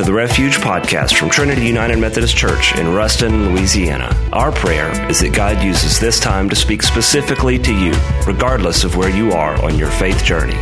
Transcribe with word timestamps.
to 0.00 0.06
the 0.06 0.12
Refuge 0.12 0.56
podcast 0.56 1.16
from 1.18 1.28
Trinity 1.28 1.66
United 1.66 1.98
Methodist 1.98 2.34
Church 2.34 2.74
in 2.78 2.94
Ruston, 2.94 3.50
Louisiana. 3.50 4.16
Our 4.32 4.50
prayer 4.50 4.90
is 5.10 5.20
that 5.20 5.34
God 5.34 5.62
uses 5.62 6.00
this 6.00 6.18
time 6.18 6.48
to 6.48 6.56
speak 6.56 6.82
specifically 6.82 7.58
to 7.58 7.74
you, 7.74 7.92
regardless 8.26 8.82
of 8.82 8.96
where 8.96 9.10
you 9.10 9.32
are 9.32 9.62
on 9.62 9.78
your 9.78 9.90
faith 9.90 10.24
journey. 10.24 10.56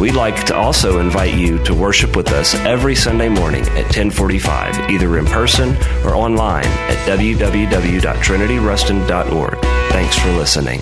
We'd 0.00 0.14
like 0.14 0.46
to 0.46 0.56
also 0.56 1.00
invite 1.00 1.34
you 1.34 1.62
to 1.64 1.74
worship 1.74 2.16
with 2.16 2.32
us 2.32 2.54
every 2.54 2.94
Sunday 2.94 3.28
morning 3.28 3.60
at 3.60 3.94
1045, 3.94 4.90
either 4.90 5.18
in 5.18 5.26
person 5.26 5.76
or 6.02 6.14
online 6.14 6.64
at 6.64 6.96
www.trinityruston.org. 7.06 9.58
Thanks 9.92 10.18
for 10.18 10.30
listening. 10.30 10.80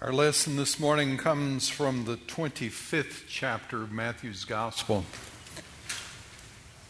Our 0.00 0.12
lesson 0.12 0.56
this 0.56 0.80
morning 0.80 1.18
comes 1.18 1.68
from 1.68 2.06
the 2.06 2.16
25th 2.16 3.24
chapter 3.28 3.82
of 3.82 3.92
Matthew's 3.92 4.46
Gospel, 4.46 5.04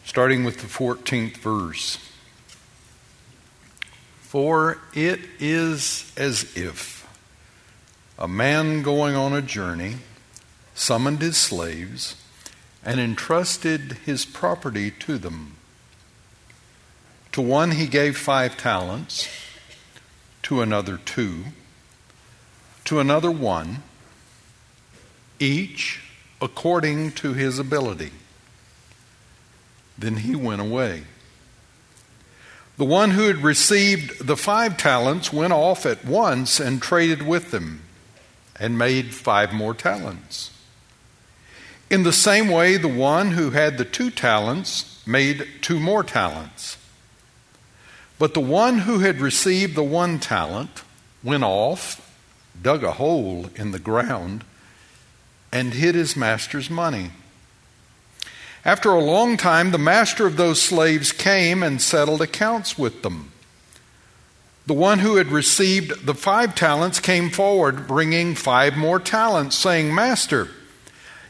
starting 0.07 0.43
with 0.43 0.61
the 0.61 0.67
14th 0.67 1.37
verse. 1.37 1.99
For 4.21 4.79
it 4.95 5.19
is 5.39 6.11
as 6.17 6.57
if 6.57 7.07
a 8.17 8.27
man 8.27 8.81
going 8.81 9.15
on 9.15 9.33
a 9.33 9.41
journey 9.43 9.97
summoned 10.73 11.21
his 11.21 11.37
slaves 11.37 12.15
and 12.83 12.99
entrusted 12.99 13.99
his 14.05 14.25
property 14.25 14.89
to 14.89 15.19
them. 15.19 15.57
To 17.33 17.41
one 17.41 17.71
he 17.71 17.85
gave 17.85 18.17
five 18.17 18.57
talents, 18.57 19.27
to 20.41 20.61
another 20.61 20.97
two 20.97 21.43
to 22.87 23.01
another 23.01 23.29
one, 23.29 23.83
each 25.39 26.01
according 26.41 27.11
to 27.11 27.33
his 27.33 27.59
ability. 27.59 28.11
Then 29.97 30.17
he 30.17 30.35
went 30.35 30.61
away. 30.61 31.03
The 32.77 32.85
one 32.85 33.11
who 33.11 33.27
had 33.27 33.43
received 33.43 34.25
the 34.25 34.37
five 34.37 34.77
talents 34.77 35.33
went 35.33 35.53
off 35.53 35.85
at 35.85 36.05
once 36.05 36.59
and 36.59 36.81
traded 36.81 37.25
with 37.25 37.51
them 37.51 37.81
and 38.59 38.77
made 38.77 39.13
five 39.13 39.51
more 39.51 39.73
talents. 39.73 40.51
In 41.89 42.03
the 42.03 42.13
same 42.13 42.49
way, 42.49 42.77
the 42.77 42.87
one 42.87 43.31
who 43.31 43.51
had 43.51 43.77
the 43.77 43.85
two 43.85 44.11
talents 44.11 45.01
made 45.07 45.47
two 45.61 45.79
more 45.79 46.03
talents. 46.03 46.77
But 48.19 48.33
the 48.33 48.41
one 48.41 48.79
who 48.79 48.99
had 48.99 49.21
received 49.21 49.75
the 49.75 49.83
one 49.83 50.19
talent 50.19 50.83
went 51.23 51.43
off 51.43 52.07
dug 52.61 52.83
a 52.83 52.93
hole 52.93 53.49
in 53.55 53.71
the 53.71 53.79
ground, 53.79 54.43
and 55.51 55.73
hid 55.73 55.95
his 55.95 56.15
master's 56.15 56.69
money. 56.69 57.11
After 58.65 58.91
a 58.91 58.99
long 58.99 59.37
time, 59.37 59.71
the 59.71 59.77
master 59.77 60.25
of 60.25 60.37
those 60.37 60.61
slaves 60.61 61.11
came 61.11 61.63
and 61.63 61.81
settled 61.81 62.21
accounts 62.21 62.77
with 62.77 63.01
them. 63.01 63.31
The 64.65 64.73
one 64.73 64.99
who 64.99 65.15
had 65.15 65.27
received 65.27 66.05
the 66.05 66.13
five 66.13 66.53
talents 66.53 66.99
came 66.99 67.29
forward, 67.29 67.87
bringing 67.87 68.35
five 68.35 68.75
more 68.75 68.99
talents, 68.99 69.55
saying, 69.55 69.95
Master, 69.95 70.49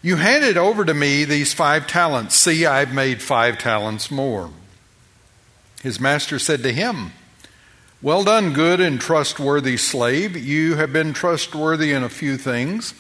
you 0.02 0.16
handed 0.16 0.58
over 0.58 0.84
to 0.84 0.94
me 0.94 1.24
these 1.24 1.54
five 1.54 1.86
talents. 1.86 2.36
See, 2.36 2.66
I've 2.66 2.94
made 2.94 3.22
five 3.22 3.60
talents 3.60 4.10
more. 4.10 4.50
His 5.84 6.00
master 6.00 6.40
said 6.40 6.64
to 6.64 6.74
him, 6.74 7.12
well 8.02 8.24
done, 8.24 8.54
good 8.54 8.80
and 8.80 9.02
trustworthy 9.02 9.76
slave. 9.76 10.38
You 10.38 10.76
have 10.76 10.94
been 10.94 11.14
trustworthy 11.14 11.94
in 11.94 12.04
a 12.04 12.10
few 12.10 12.38
things. 12.38 12.94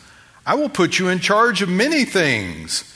I 0.44 0.56
will 0.56 0.70
put 0.70 0.98
you 0.98 1.08
in 1.08 1.20
charge 1.20 1.62
of 1.62 1.70
many 1.70 2.04
things. 2.04 2.96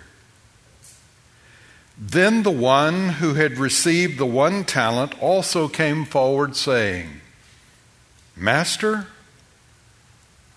Then 2.03 2.41
the 2.41 2.49
one 2.49 3.09
who 3.09 3.35
had 3.35 3.59
received 3.59 4.17
the 4.17 4.25
one 4.25 4.63
talent 4.63 5.13
also 5.21 5.67
came 5.67 6.03
forward, 6.03 6.55
saying, 6.55 7.21
Master, 8.35 9.05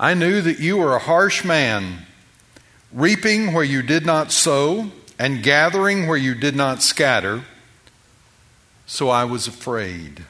I 0.01 0.15
knew 0.15 0.41
that 0.41 0.59
you 0.59 0.79
were 0.79 0.97
a 0.97 1.01
harsh 1.01 1.45
man, 1.45 2.07
reaping 2.91 3.53
where 3.53 3.63
you 3.63 3.83
did 3.83 4.07
not 4.07 4.33
sow, 4.33 4.91
and 5.19 5.43
gathering 5.43 6.07
where 6.07 6.17
you 6.17 6.35
did 6.35 6.57
not 6.57 6.81
scatter. 6.83 7.45
So 8.87 9.11
I 9.11 9.25
was 9.25 9.47
afraid. 9.47 10.25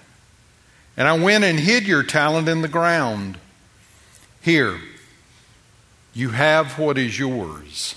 And 0.96 1.06
I 1.06 1.16
went 1.16 1.44
and 1.44 1.60
hid 1.60 1.86
your 1.86 2.02
talent 2.02 2.48
in 2.48 2.60
the 2.60 2.68
ground. 2.68 3.38
Here, 4.42 4.80
you 6.12 6.30
have 6.30 6.76
what 6.76 6.98
is 6.98 7.20
yours. 7.20 7.94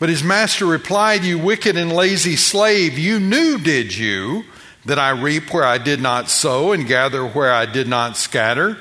But 0.00 0.08
his 0.08 0.24
master 0.24 0.64
replied, 0.64 1.22
You 1.22 1.38
wicked 1.38 1.76
and 1.76 1.92
lazy 1.92 2.34
slave, 2.34 2.98
you 2.98 3.20
knew, 3.20 3.58
did 3.58 3.96
you, 3.96 4.44
that 4.86 4.98
I 4.98 5.10
reap 5.10 5.52
where 5.52 5.62
I 5.62 5.76
did 5.76 6.00
not 6.00 6.30
sow 6.30 6.72
and 6.72 6.86
gather 6.86 7.24
where 7.24 7.52
I 7.52 7.66
did 7.66 7.86
not 7.86 8.16
scatter? 8.16 8.78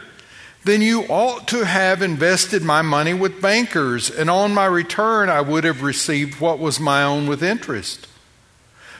Then 0.64 0.82
you 0.82 1.04
ought 1.04 1.46
to 1.50 1.66
have 1.66 2.02
invested 2.02 2.64
my 2.64 2.82
money 2.82 3.14
with 3.14 3.42
bankers, 3.42 4.10
and 4.10 4.30
on 4.30 4.54
my 4.54 4.66
return 4.66 5.30
I 5.30 5.42
would 5.42 5.66
have 5.66 5.84
received 5.84 6.40
what 6.40 6.58
was 6.58 6.80
my 6.80 7.04
own 7.04 7.28
with 7.28 7.44
interest. 7.44 8.08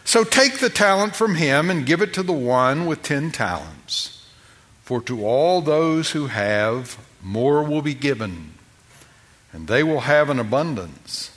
So 0.04 0.26
take 0.26 0.60
the 0.60 0.70
talent 0.70 1.16
from 1.16 1.36
him 1.36 1.70
and 1.70 1.86
give 1.86 2.02
it 2.02 2.14
to 2.16 2.24
the 2.24 2.34
one 2.34 2.86
with 2.86 3.02
ten 3.02 3.32
talents. 3.32 4.28
For 4.84 5.02
to 5.04 5.26
all 5.26 5.62
those 5.62 6.12
who 6.12 6.28
have, 6.28 6.98
more 7.22 7.64
will 7.64 7.82
be 7.82 7.94
given, 7.94 8.56
and 9.54 9.68
they 9.68 9.84
will 9.84 10.02
have 10.02 10.30
an 10.30 10.40
abundance. 10.40 11.32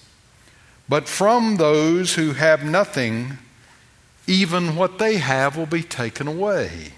But 0.93 1.09
from 1.09 1.57
those 1.57 2.17
who 2.17 2.33
have 2.33 2.67
nothing, 2.67 3.39
even 4.27 4.77
what 4.77 4.99
they 4.99 5.17
have 5.17 5.57
will 5.57 5.65
be 5.65 5.83
taken 5.83 6.29
away. 6.29 6.93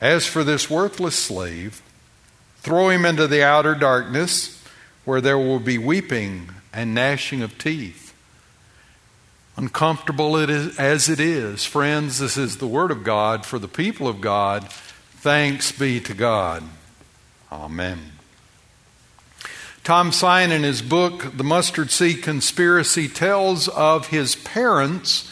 As 0.00 0.26
for 0.26 0.42
this 0.42 0.68
worthless 0.68 1.14
slave, 1.14 1.80
throw 2.56 2.88
him 2.88 3.06
into 3.06 3.28
the 3.28 3.44
outer 3.44 3.76
darkness, 3.76 4.60
where 5.04 5.20
there 5.20 5.38
will 5.38 5.60
be 5.60 5.78
weeping 5.78 6.48
and 6.72 6.92
gnashing 6.92 7.40
of 7.40 7.56
teeth. 7.56 8.12
Uncomfortable 9.56 10.36
it 10.36 10.50
is, 10.50 10.76
as 10.76 11.08
it 11.08 11.20
is, 11.20 11.64
friends, 11.64 12.18
this 12.18 12.36
is 12.36 12.56
the 12.56 12.66
Word 12.66 12.90
of 12.90 13.04
God 13.04 13.46
for 13.46 13.60
the 13.60 13.68
people 13.68 14.08
of 14.08 14.20
God. 14.20 14.68
Thanks 15.18 15.70
be 15.70 16.00
to 16.00 16.14
God. 16.14 16.64
Amen. 17.52 18.13
Tom 19.84 20.12
Sine, 20.12 20.50
in 20.50 20.62
his 20.62 20.80
book, 20.80 21.36
The 21.36 21.44
Mustard 21.44 21.90
Seed 21.90 22.22
Conspiracy, 22.22 23.06
tells 23.06 23.68
of 23.68 24.06
his 24.06 24.34
parents 24.34 25.30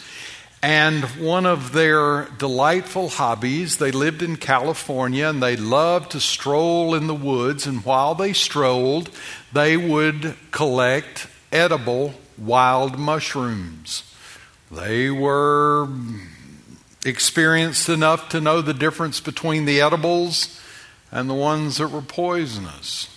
and 0.61 1.03
one 1.19 1.47
of 1.47 1.71
their 1.71 2.25
delightful 2.37 3.09
hobbies. 3.09 3.77
They 3.77 3.89
lived 3.89 4.21
in 4.21 4.35
California 4.35 5.27
and 5.27 5.41
they 5.41 5.55
loved 5.55 6.11
to 6.11 6.19
stroll 6.19 6.93
in 6.93 7.07
the 7.07 7.15
woods, 7.15 7.65
and 7.65 7.83
while 7.83 8.13
they 8.13 8.31
strolled, 8.31 9.09
they 9.51 9.75
would 9.75 10.35
collect 10.51 11.25
edible 11.51 12.13
wild 12.37 12.99
mushrooms. 12.99 14.03
They 14.71 15.09
were 15.09 15.89
experienced 17.03 17.89
enough 17.89 18.29
to 18.29 18.39
know 18.39 18.61
the 18.61 18.75
difference 18.75 19.19
between 19.19 19.65
the 19.65 19.81
edibles 19.81 20.61
and 21.11 21.27
the 21.27 21.33
ones 21.33 21.77
that 21.77 21.87
were 21.87 22.03
poisonous. 22.03 23.09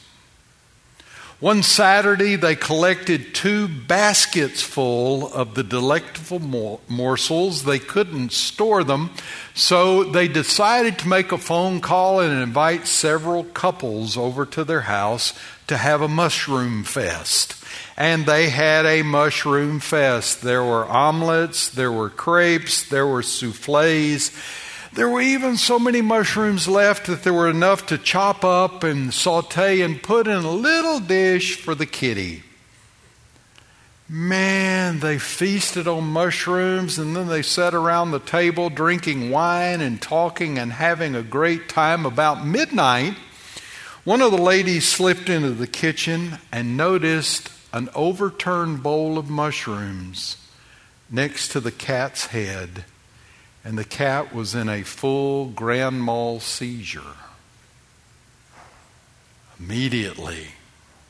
One 1.38 1.62
Saturday, 1.62 2.37
they 2.37 2.56
collected 2.56 3.35
two 3.35 3.69
baskets 3.69 4.62
full 4.62 5.31
of 5.35 5.55
the 5.55 5.62
delectable 5.62 6.81
morsels. 6.88 7.65
They 7.65 7.79
couldn't 7.79 8.33
store 8.33 8.83
them, 8.83 9.11
so 9.53 10.03
they 10.03 10.29
decided 10.29 10.99
to 11.00 11.09
make 11.09 11.33
a 11.33 11.38
phone 11.38 11.83
call 11.83 12.21
and 12.21 12.43
invite 12.43 12.87
several 12.87 13.44
couples 13.44 14.17
over 14.17 14.47
to 14.47 14.65
their 14.65 14.83
house 14.83 15.35
to 15.67 15.77
have 15.77 16.00
a 16.00 16.09
mushroom 16.09 16.85
fest 16.85 17.62
and 17.97 18.27
they 18.27 18.50
had 18.50 18.85
a 18.85 19.03
mushroom 19.03 19.81
fest. 19.81 20.43
There 20.43 20.62
were 20.62 20.87
omelets, 20.87 21.69
there 21.71 21.93
were 21.93 22.11
crepes, 22.11 22.88
there 22.88 23.06
were 23.06 23.23
souffles. 23.23 24.31
There 24.96 25.10
were 25.10 25.20
even 25.20 25.58
so 25.58 25.78
many 25.78 26.00
mushrooms 26.00 26.66
left 26.66 27.06
that 27.06 27.22
there 27.22 27.34
were 27.34 27.50
enough 27.50 27.84
to 27.88 27.98
chop 27.98 28.46
up 28.46 28.82
and 28.82 29.12
saute 29.12 29.82
and 29.82 30.02
put 30.02 30.26
in 30.26 30.43
a 30.43 30.50
little 30.50 31.00
dish 31.00 31.60
for 31.60 31.75
the 31.75 31.84
kitty. 31.84 32.44
Man, 34.08 35.00
they 35.00 35.19
feasted 35.19 35.87
on 35.87 36.04
mushrooms 36.04 36.98
and 36.98 37.14
then 37.14 37.28
they 37.28 37.43
sat 37.43 37.75
around 37.75 38.10
the 38.10 38.20
table 38.20 38.70
drinking 38.70 39.31
wine 39.31 39.82
and 39.82 40.00
talking 40.00 40.58
and 40.58 40.72
having 40.72 41.14
a 41.14 41.22
great 41.22 41.69
time. 41.69 42.06
About 42.06 42.46
midnight, 42.46 43.16
one 44.04 44.22
of 44.22 44.31
the 44.31 44.40
ladies 44.40 44.88
slipped 44.88 45.28
into 45.28 45.50
the 45.50 45.66
kitchen 45.66 46.38
and 46.50 46.75
noticed 46.75 47.50
an 47.70 47.90
overturned 47.94 48.82
bowl 48.82 49.19
of 49.19 49.28
mushrooms 49.28 50.38
next 51.10 51.50
to 51.50 51.60
the 51.60 51.72
cat's 51.72 52.26
head, 52.26 52.87
and 53.66 53.76
the 53.76 53.84
cat 53.84 54.32
was 54.32 54.54
in 54.54 54.68
a 54.68 54.84
full 54.84 55.46
grand 55.46 56.00
mal 56.00 56.38
seizure. 56.38 57.16
Immediately, 59.58 60.50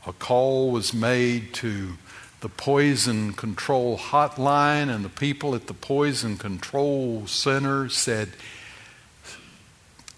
a 0.07 0.13
call 0.13 0.71
was 0.71 0.91
made 0.91 1.53
to 1.53 1.99
the 2.41 2.49
poison 2.49 3.33
control 3.33 3.99
hotline, 3.99 4.89
and 4.89 5.05
the 5.05 5.09
people 5.09 5.53
at 5.53 5.67
the 5.67 5.73
poison 5.75 6.35
control 6.35 7.27
center 7.27 7.89
said, 7.89 8.29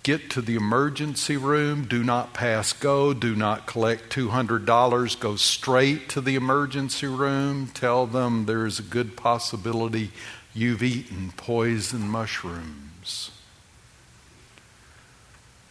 Get 0.02 0.30
to 0.30 0.42
the 0.42 0.56
emergency 0.56 1.36
room, 1.36 1.84
do 1.84 2.06
not 2.06 2.34
pass 2.34 2.72
go, 2.72 3.14
do 3.14 3.36
not 3.36 3.68
collect 3.68 4.16
$200, 4.16 5.20
go 5.20 5.36
straight 5.36 6.08
to 6.08 6.22
the 6.22 6.36
emergency 6.36 7.06
room, 7.06 7.68
tell 7.74 8.06
them 8.08 8.46
there 8.46 8.66
is 8.66 8.80
a 8.80 8.84
good 8.84 9.18
possibility 9.18 10.12
you've 10.60 10.84
eaten 10.84 11.32
poison 11.38 12.10
mushrooms. 12.10 13.32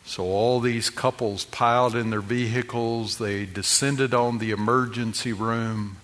So 0.04 0.24
all 0.24 0.60
these 0.60 0.88
couples 0.88 1.44
piled 1.44 1.94
in 1.94 2.08
their 2.08 2.22
vehicles, 2.22 3.18
they 3.18 3.44
descended 3.44 4.14
on 4.14 4.38
the 4.38 4.50
emergency 4.50 5.34
room 5.34 5.98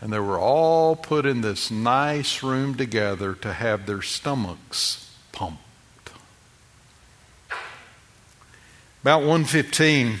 and 0.00 0.12
they 0.12 0.18
were 0.18 0.38
all 0.38 0.94
put 0.94 1.26
in 1.26 1.40
this 1.40 1.70
nice 1.70 2.42
room 2.42 2.74
together 2.74 3.34
to 3.34 3.52
have 3.52 3.86
their 3.86 4.02
stomachs 4.02 5.10
pumped. 5.32 5.62
About 9.02 9.22
1:15 9.22 10.18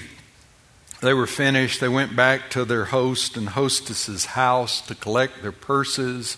they 1.00 1.14
were 1.14 1.28
finished. 1.28 1.80
They 1.80 1.88
went 1.88 2.16
back 2.16 2.50
to 2.50 2.64
their 2.64 2.86
host 2.86 3.36
and 3.36 3.50
hostess's 3.50 4.24
house 4.24 4.80
to 4.80 4.96
collect 4.96 5.42
their 5.42 5.52
purses 5.52 6.36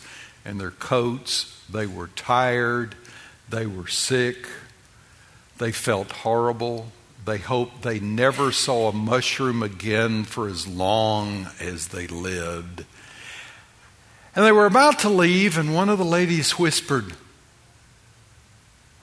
and 0.50 0.60
their 0.60 0.72
coats. 0.72 1.62
They 1.70 1.86
were 1.86 2.08
tired. 2.08 2.96
They 3.48 3.66
were 3.66 3.86
sick. 3.86 4.48
They 5.58 5.70
felt 5.70 6.10
horrible. 6.10 6.90
They 7.24 7.38
hoped 7.38 7.82
they 7.82 8.00
never 8.00 8.50
saw 8.50 8.88
a 8.88 8.92
mushroom 8.92 9.62
again 9.62 10.24
for 10.24 10.48
as 10.48 10.66
long 10.66 11.46
as 11.60 11.88
they 11.88 12.08
lived. 12.08 12.84
And 14.34 14.44
they 14.44 14.50
were 14.50 14.66
about 14.66 14.98
to 15.00 15.08
leave, 15.08 15.56
and 15.56 15.72
one 15.72 15.88
of 15.88 15.98
the 15.98 16.04
ladies 16.04 16.58
whispered, 16.58 17.14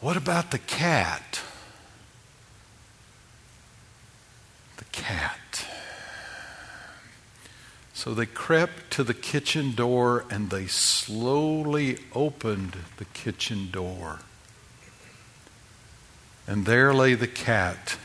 What 0.01 0.17
about 0.17 0.51
the 0.51 0.59
cat? 0.59 1.39
The 4.77 4.85
cat. 4.85 5.36
So 7.97 8.13
they 8.13 8.27
crept 8.27 8.91
to 8.91 9.03
the 9.03 9.15
kitchen 9.15 9.73
door 9.73 10.23
and 10.29 10.51
they 10.51 10.67
slowly 10.67 11.97
opened 12.13 12.77
the 12.97 13.05
kitchen 13.05 13.71
door. 13.71 14.19
And 16.45 16.67
there 16.67 16.93
lay 16.93 17.15
the 17.15 17.27
cat 17.27 17.97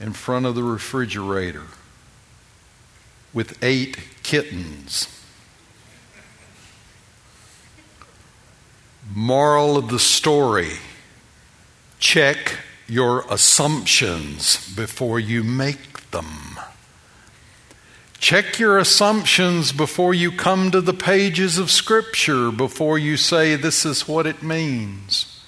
in 0.00 0.12
front 0.12 0.44
of 0.44 0.56
the 0.56 0.64
refrigerator 0.64 1.66
with 3.32 3.62
eight 3.62 3.96
kittens. 4.24 5.06
Moral 9.14 9.76
of 9.76 9.88
the 9.88 10.00
story 10.00 10.78
check 12.00 12.58
your 12.88 13.24
assumptions 13.30 14.74
before 14.74 15.20
you 15.20 15.44
make 15.44 16.10
them. 16.10 16.58
Check 18.20 18.58
your 18.58 18.78
assumptions 18.78 19.70
before 19.70 20.12
you 20.12 20.32
come 20.32 20.72
to 20.72 20.80
the 20.80 20.92
pages 20.92 21.56
of 21.56 21.70
Scripture, 21.70 22.50
before 22.50 22.98
you 22.98 23.16
say, 23.16 23.54
This 23.54 23.86
is 23.86 24.08
what 24.08 24.26
it 24.26 24.42
means. 24.42 25.40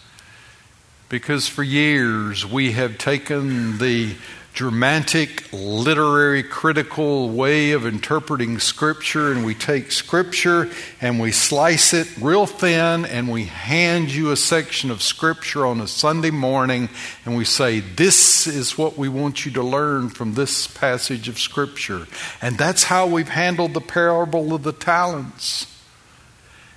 Because 1.08 1.48
for 1.48 1.64
years 1.64 2.46
we 2.46 2.72
have 2.72 2.96
taken 2.96 3.78
the 3.78 4.14
dramatic, 4.60 5.50
literary, 5.54 6.42
critical 6.42 7.30
way 7.30 7.72
of 7.72 7.86
interpreting 7.86 8.58
Scripture, 8.58 9.32
and 9.32 9.42
we 9.42 9.54
take 9.54 9.90
Scripture 9.90 10.68
and 11.00 11.18
we 11.18 11.32
slice 11.32 11.94
it 11.94 12.06
real 12.20 12.44
thin, 12.44 13.06
and 13.06 13.32
we 13.32 13.46
hand 13.46 14.12
you 14.12 14.30
a 14.30 14.36
section 14.36 14.90
of 14.90 15.00
Scripture 15.00 15.64
on 15.64 15.80
a 15.80 15.86
Sunday 15.86 16.30
morning, 16.30 16.90
and 17.24 17.38
we 17.38 17.44
say, 17.46 17.80
This 17.80 18.46
is 18.46 18.76
what 18.76 18.98
we 18.98 19.08
want 19.08 19.46
you 19.46 19.52
to 19.52 19.62
learn 19.62 20.10
from 20.10 20.34
this 20.34 20.66
passage 20.66 21.26
of 21.26 21.38
Scripture. 21.38 22.06
And 22.42 22.58
that's 22.58 22.84
how 22.84 23.06
we've 23.06 23.30
handled 23.30 23.72
the 23.72 23.80
parable 23.80 24.52
of 24.52 24.62
the 24.62 24.74
talents. 24.74 25.74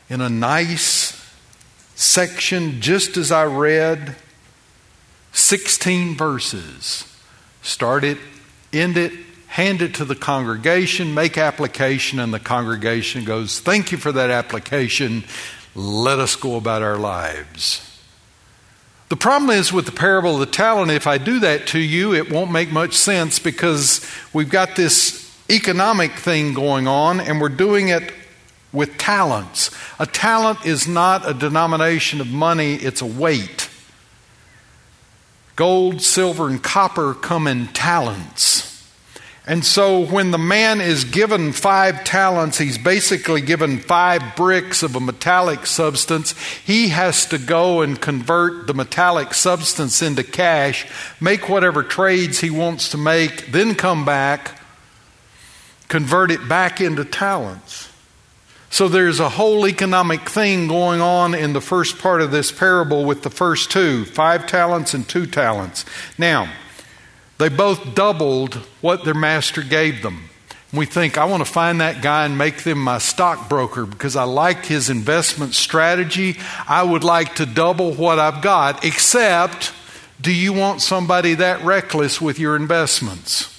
In 0.10 0.22
a 0.22 0.30
nice 0.30 1.22
section, 1.96 2.80
just 2.80 3.18
as 3.18 3.30
I 3.30 3.44
read, 3.44 4.16
16 5.34 6.16
verses 6.16 7.13
Start 7.64 8.04
it, 8.04 8.20
end 8.72 8.98
it, 8.98 9.14
hand 9.48 9.82
it 9.82 9.96
to 9.96 10.06
the 10.06 10.16
congregation, 10.16 11.14
make 11.14 11.38
application, 11.38 12.20
and 12.20 12.34
the 12.34 12.40
congregation 12.40 13.24
goes, 13.24 13.60
Thank 13.60 13.92
you 13.92 13.98
for 13.98 14.12
that 14.12 14.30
application. 14.30 15.24
Let 15.74 16.20
us 16.20 16.36
go 16.36 16.56
about 16.56 16.84
our 16.84 16.98
lives. 16.98 17.90
The 19.10 19.16
problem 19.16 19.52
is 19.52 19.72
with 19.72 19.86
the 19.86 19.92
parable 19.92 20.34
of 20.34 20.40
the 20.40 20.46
talent, 20.46 20.92
if 20.92 21.08
I 21.08 21.18
do 21.18 21.40
that 21.40 21.68
to 21.68 21.80
you, 21.80 22.14
it 22.14 22.32
won't 22.32 22.52
make 22.52 22.72
much 22.72 22.94
sense 22.96 23.40
because 23.40 24.08
we've 24.34 24.50
got 24.50 24.76
this 24.76 25.32
economic 25.50 26.14
thing 26.14 26.54
going 26.54 26.88
on 26.88 27.20
and 27.20 27.40
we're 27.40 27.50
doing 27.50 27.90
it 27.90 28.12
with 28.72 28.98
talents. 28.98 29.70
A 30.00 30.06
talent 30.06 30.66
is 30.66 30.88
not 30.88 31.30
a 31.30 31.34
denomination 31.34 32.22
of 32.22 32.28
money, 32.28 32.74
it's 32.74 33.02
a 33.02 33.06
weight. 33.06 33.70
Gold, 35.56 36.02
silver, 36.02 36.48
and 36.48 36.62
copper 36.62 37.14
come 37.14 37.48
in 37.48 37.68
talents. 37.68 38.74
And 39.46 39.66
so 39.66 40.06
when 40.06 40.32
the 40.32 40.38
man 40.38 40.80
is 40.80 41.04
given 41.04 41.52
five 41.52 42.06
talents, 42.06 42.58
he's 42.58 42.78
basically 42.78 43.42
given 43.42 43.80
five 43.80 44.38
bricks 44.38 44.84
of 44.84 44.96
a 44.96 45.02
metallic 45.02 45.66
substance. 45.66 46.32
He 46.60 46.90
has 46.90 47.26
to 47.26 47.38
go 47.38 47.82
and 47.82 48.00
convert 48.00 48.68
the 48.68 48.74
metallic 48.74 49.34
substance 49.34 50.02
into 50.02 50.24
cash, 50.24 50.88
make 51.20 51.50
whatever 51.50 51.84
trades 51.84 52.40
he 52.40 52.50
wants 52.50 52.90
to 52.90 52.98
make, 52.98 53.52
then 53.52 53.76
come 53.76 54.06
back, 54.06 54.62
convert 55.90 56.32
it 56.32 56.48
back 56.48 56.80
into 56.80 57.04
talents. 57.04 57.90
So 58.74 58.88
there's 58.88 59.20
a 59.20 59.30
whole 59.30 59.68
economic 59.68 60.28
thing 60.28 60.68
going 60.68 61.00
on 61.00 61.36
in 61.36 61.54
the 61.54 61.62
first 61.62 62.00
part 62.00 62.24
of 62.24 62.32
this 62.32 62.52
parable 62.52 63.06
with 63.06 63.22
the 63.22 63.30
first 63.30 63.70
two 63.70 64.04
five 64.04 64.48
talents 64.48 64.96
and 64.96 65.08
two 65.08 65.28
talents. 65.28 65.86
Now, 66.18 66.52
they 67.38 67.50
both 67.50 67.94
doubled 67.94 68.56
what 68.82 69.06
their 69.06 69.14
master 69.14 69.62
gave 69.62 70.02
them. 70.02 70.28
We 70.74 70.88
think, 70.88 71.20
I 71.20 71.26
want 71.26 71.46
to 71.46 71.52
find 71.52 71.82
that 71.82 72.02
guy 72.02 72.26
and 72.26 72.36
make 72.36 72.64
them 72.64 72.80
my 72.80 72.98
stockbroker 72.98 73.86
because 73.86 74.16
I 74.16 74.24
like 74.24 74.66
his 74.66 74.90
investment 74.90 75.54
strategy. 75.54 76.38
I 76.68 76.82
would 76.82 77.04
like 77.04 77.36
to 77.36 77.46
double 77.46 77.94
what 77.94 78.18
I've 78.18 78.42
got, 78.42 78.84
except, 78.84 79.72
do 80.20 80.34
you 80.34 80.52
want 80.52 80.82
somebody 80.82 81.36
that 81.36 81.64
reckless 81.64 82.20
with 82.20 82.40
your 82.40 82.56
investments? 82.56 83.53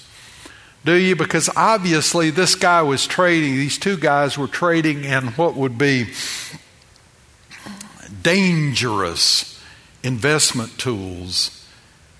Do 0.85 0.93
you? 0.93 1.15
Because 1.15 1.49
obviously 1.55 2.29
this 2.29 2.53
guy 2.53 2.83
was 2.83 3.07
trading, 3.07 3.55
these 3.55 3.79
two 3.79 3.97
guys 3.97 4.37
were 4.37 4.47
trading 4.47 5.03
in 5.03 5.29
what 5.29 5.55
would 5.55 5.79
be 5.79 6.13
dangerous 8.21 9.59
investment 10.03 10.77
tools 10.77 11.67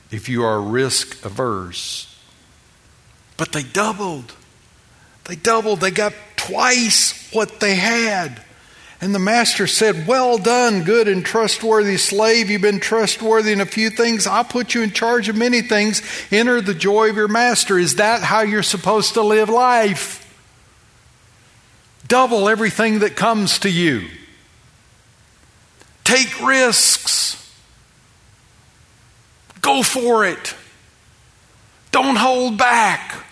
if 0.10 0.28
you 0.28 0.44
are 0.44 0.60
risk 0.60 1.24
averse. 1.24 2.12
But 3.38 3.52
they 3.52 3.62
doubled. 3.62 4.34
They 5.26 5.36
doubled. 5.36 5.82
They 5.82 5.92
got 5.92 6.14
twice 6.36 7.30
what 7.32 7.60
they 7.60 7.76
had. 7.76 8.42
And 9.06 9.14
the 9.14 9.20
master 9.20 9.68
said, 9.68 10.08
Well 10.08 10.40
done, 10.40 10.84
good 10.84 11.08
and 11.08 11.24
trustworthy 11.24 11.98
slave. 11.98 12.50
You've 12.50 12.64
been 12.64 12.80
trustworthy 12.80 13.52
in 13.52 13.62
a 13.62 13.66
few 13.68 13.92
things. 13.92 14.26
I'll 14.26 14.44
put 14.44 14.74
you 14.74 14.82
in 14.82 14.90
charge 14.90 15.30
of 15.30 15.36
many 15.36 15.62
things. 15.62 16.02
Enter 16.32 16.60
the 16.60 16.74
joy 16.74 17.12
of 17.12 17.16
your 17.16 17.28
master. 17.28 17.78
Is 17.78 17.98
that 17.98 18.24
how 18.24 18.42
you're 18.42 18.64
supposed 18.64 19.14
to 19.14 19.22
live 19.22 19.48
life? 19.48 20.24
Double 22.08 22.50
everything 22.50 22.98
that 23.00 23.16
comes 23.16 23.60
to 23.60 23.70
you. 23.70 24.08
Take 26.04 26.42
risks. 26.44 27.56
Go 29.62 29.84
for 29.84 30.26
it. 30.26 30.56
Don't 31.92 32.16
hold 32.16 32.58
back. 32.58 33.25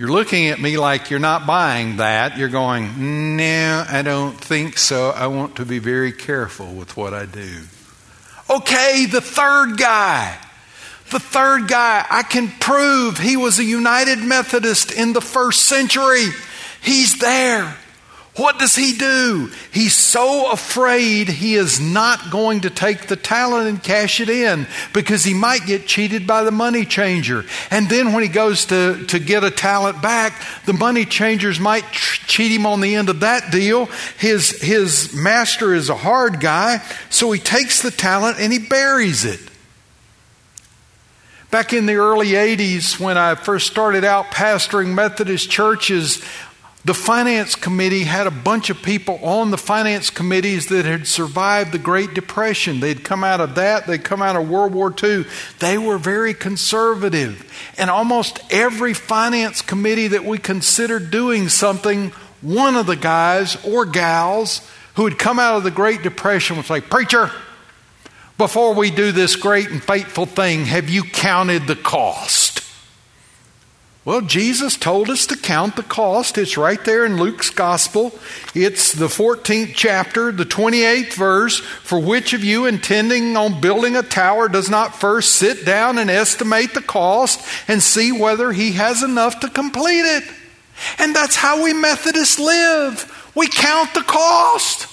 You're 0.00 0.08
looking 0.10 0.48
at 0.48 0.58
me 0.58 0.78
like 0.78 1.10
you're 1.10 1.18
not 1.18 1.46
buying 1.46 1.98
that. 1.98 2.38
You're 2.38 2.48
going, 2.48 3.36
no, 3.36 3.84
I 3.86 4.00
don't 4.00 4.32
think 4.32 4.78
so. 4.78 5.10
I 5.10 5.26
want 5.26 5.56
to 5.56 5.66
be 5.66 5.78
very 5.78 6.10
careful 6.10 6.72
with 6.72 6.96
what 6.96 7.12
I 7.12 7.26
do. 7.26 7.64
Okay, 8.48 9.04
the 9.04 9.20
third 9.20 9.76
guy. 9.76 10.38
The 11.10 11.20
third 11.20 11.68
guy, 11.68 12.06
I 12.08 12.22
can 12.22 12.48
prove 12.48 13.18
he 13.18 13.36
was 13.36 13.58
a 13.58 13.62
United 13.62 14.20
Methodist 14.20 14.90
in 14.90 15.12
the 15.12 15.20
first 15.20 15.66
century. 15.66 16.28
He's 16.80 17.18
there. 17.18 17.76
What 18.36 18.60
does 18.60 18.76
he 18.76 18.96
do? 18.96 19.50
He's 19.72 19.94
so 19.94 20.52
afraid 20.52 21.28
he 21.28 21.56
is 21.56 21.80
not 21.80 22.30
going 22.30 22.60
to 22.60 22.70
take 22.70 23.08
the 23.08 23.16
talent 23.16 23.68
and 23.68 23.82
cash 23.82 24.20
it 24.20 24.28
in 24.28 24.68
because 24.94 25.24
he 25.24 25.34
might 25.34 25.66
get 25.66 25.86
cheated 25.86 26.28
by 26.28 26.44
the 26.44 26.52
money 26.52 26.84
changer. 26.84 27.44
And 27.72 27.88
then 27.88 28.12
when 28.12 28.22
he 28.22 28.28
goes 28.28 28.66
to, 28.66 29.04
to 29.06 29.18
get 29.18 29.42
a 29.42 29.50
talent 29.50 30.00
back, 30.00 30.40
the 30.64 30.72
money 30.72 31.04
changers 31.04 31.58
might 31.58 31.84
tr- 31.90 32.24
cheat 32.26 32.52
him 32.52 32.66
on 32.66 32.80
the 32.80 32.94
end 32.94 33.08
of 33.08 33.20
that 33.20 33.50
deal. 33.50 33.86
His, 34.16 34.62
his 34.62 35.12
master 35.12 35.74
is 35.74 35.88
a 35.88 35.96
hard 35.96 36.38
guy, 36.38 36.82
so 37.10 37.32
he 37.32 37.40
takes 37.40 37.82
the 37.82 37.90
talent 37.90 38.38
and 38.38 38.52
he 38.52 38.60
buries 38.60 39.24
it. 39.24 39.40
Back 41.50 41.72
in 41.72 41.86
the 41.86 41.96
early 41.96 42.28
80s, 42.28 43.00
when 43.00 43.18
I 43.18 43.34
first 43.34 43.66
started 43.66 44.04
out 44.04 44.26
pastoring 44.26 44.94
Methodist 44.94 45.50
churches, 45.50 46.22
the 46.84 46.94
finance 46.94 47.56
committee 47.56 48.04
had 48.04 48.26
a 48.26 48.30
bunch 48.30 48.70
of 48.70 48.82
people 48.82 49.18
on 49.22 49.50
the 49.50 49.58
finance 49.58 50.08
committees 50.08 50.66
that 50.68 50.86
had 50.86 51.06
survived 51.06 51.72
the 51.72 51.78
Great 51.78 52.14
Depression. 52.14 52.80
They'd 52.80 53.04
come 53.04 53.22
out 53.22 53.40
of 53.40 53.56
that, 53.56 53.86
they'd 53.86 54.02
come 54.02 54.22
out 54.22 54.36
of 54.36 54.48
World 54.48 54.72
War 54.72 54.94
II. 55.02 55.26
They 55.58 55.76
were 55.76 55.98
very 55.98 56.32
conservative. 56.32 57.44
And 57.76 57.90
almost 57.90 58.40
every 58.50 58.94
finance 58.94 59.60
committee 59.60 60.08
that 60.08 60.24
we 60.24 60.38
considered 60.38 61.10
doing 61.10 61.50
something, 61.50 62.12
one 62.40 62.76
of 62.76 62.86
the 62.86 62.96
guys 62.96 63.62
or 63.62 63.84
gals 63.84 64.66
who 64.94 65.04
had 65.04 65.18
come 65.18 65.38
out 65.38 65.58
of 65.58 65.64
the 65.64 65.70
Great 65.70 66.02
Depression 66.02 66.56
was 66.56 66.70
like, 66.70 66.88
Preacher, 66.88 67.30
before 68.38 68.72
we 68.72 68.90
do 68.90 69.12
this 69.12 69.36
great 69.36 69.70
and 69.70 69.82
fateful 69.82 70.24
thing, 70.24 70.64
have 70.64 70.88
you 70.88 71.02
counted 71.02 71.66
the 71.66 71.76
cost? 71.76 72.39
Well, 74.02 74.22
Jesus 74.22 74.78
told 74.78 75.10
us 75.10 75.26
to 75.26 75.36
count 75.36 75.76
the 75.76 75.82
cost. 75.82 76.38
It's 76.38 76.56
right 76.56 76.82
there 76.86 77.04
in 77.04 77.18
Luke's 77.18 77.50
Gospel. 77.50 78.12
It's 78.54 78.92
the 78.92 79.08
14th 79.08 79.74
chapter, 79.74 80.32
the 80.32 80.46
28th 80.46 81.12
verse. 81.12 81.58
For 81.58 82.00
which 82.00 82.32
of 82.32 82.42
you 82.42 82.64
intending 82.64 83.36
on 83.36 83.60
building 83.60 83.96
a 83.96 84.02
tower 84.02 84.48
does 84.48 84.70
not 84.70 84.98
first 84.98 85.32
sit 85.32 85.66
down 85.66 85.98
and 85.98 86.08
estimate 86.08 86.72
the 86.72 86.80
cost 86.80 87.46
and 87.68 87.82
see 87.82 88.10
whether 88.10 88.52
he 88.52 88.72
has 88.72 89.02
enough 89.02 89.40
to 89.40 89.50
complete 89.50 90.06
it? 90.06 90.24
And 90.98 91.14
that's 91.14 91.36
how 91.36 91.62
we 91.62 91.74
Methodists 91.74 92.38
live. 92.38 93.30
We 93.34 93.48
count 93.48 93.92
the 93.92 94.00
cost. 94.00 94.89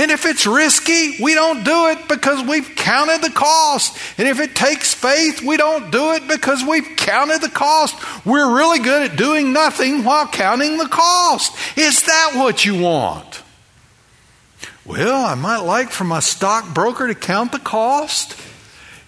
And 0.00 0.10
if 0.10 0.24
it's 0.24 0.46
risky, 0.46 1.22
we 1.22 1.34
don't 1.34 1.62
do 1.62 1.88
it 1.88 2.08
because 2.08 2.42
we've 2.48 2.74
counted 2.74 3.20
the 3.20 3.28
cost. 3.28 3.98
And 4.16 4.26
if 4.26 4.40
it 4.40 4.54
takes 4.54 4.94
faith, 4.94 5.42
we 5.42 5.58
don't 5.58 5.90
do 5.90 6.12
it 6.12 6.26
because 6.26 6.64
we've 6.64 6.96
counted 6.96 7.42
the 7.42 7.50
cost. 7.50 7.96
We're 8.24 8.56
really 8.56 8.78
good 8.78 9.10
at 9.10 9.18
doing 9.18 9.52
nothing 9.52 10.02
while 10.02 10.26
counting 10.26 10.78
the 10.78 10.88
cost. 10.88 11.54
Is 11.76 12.02
that 12.04 12.32
what 12.34 12.64
you 12.64 12.80
want? 12.80 13.42
Well, 14.86 15.22
I 15.22 15.34
might 15.34 15.64
like 15.64 15.90
for 15.90 16.04
my 16.04 16.20
stockbroker 16.20 17.06
to 17.06 17.14
count 17.14 17.52
the 17.52 17.58
cost. 17.58 18.40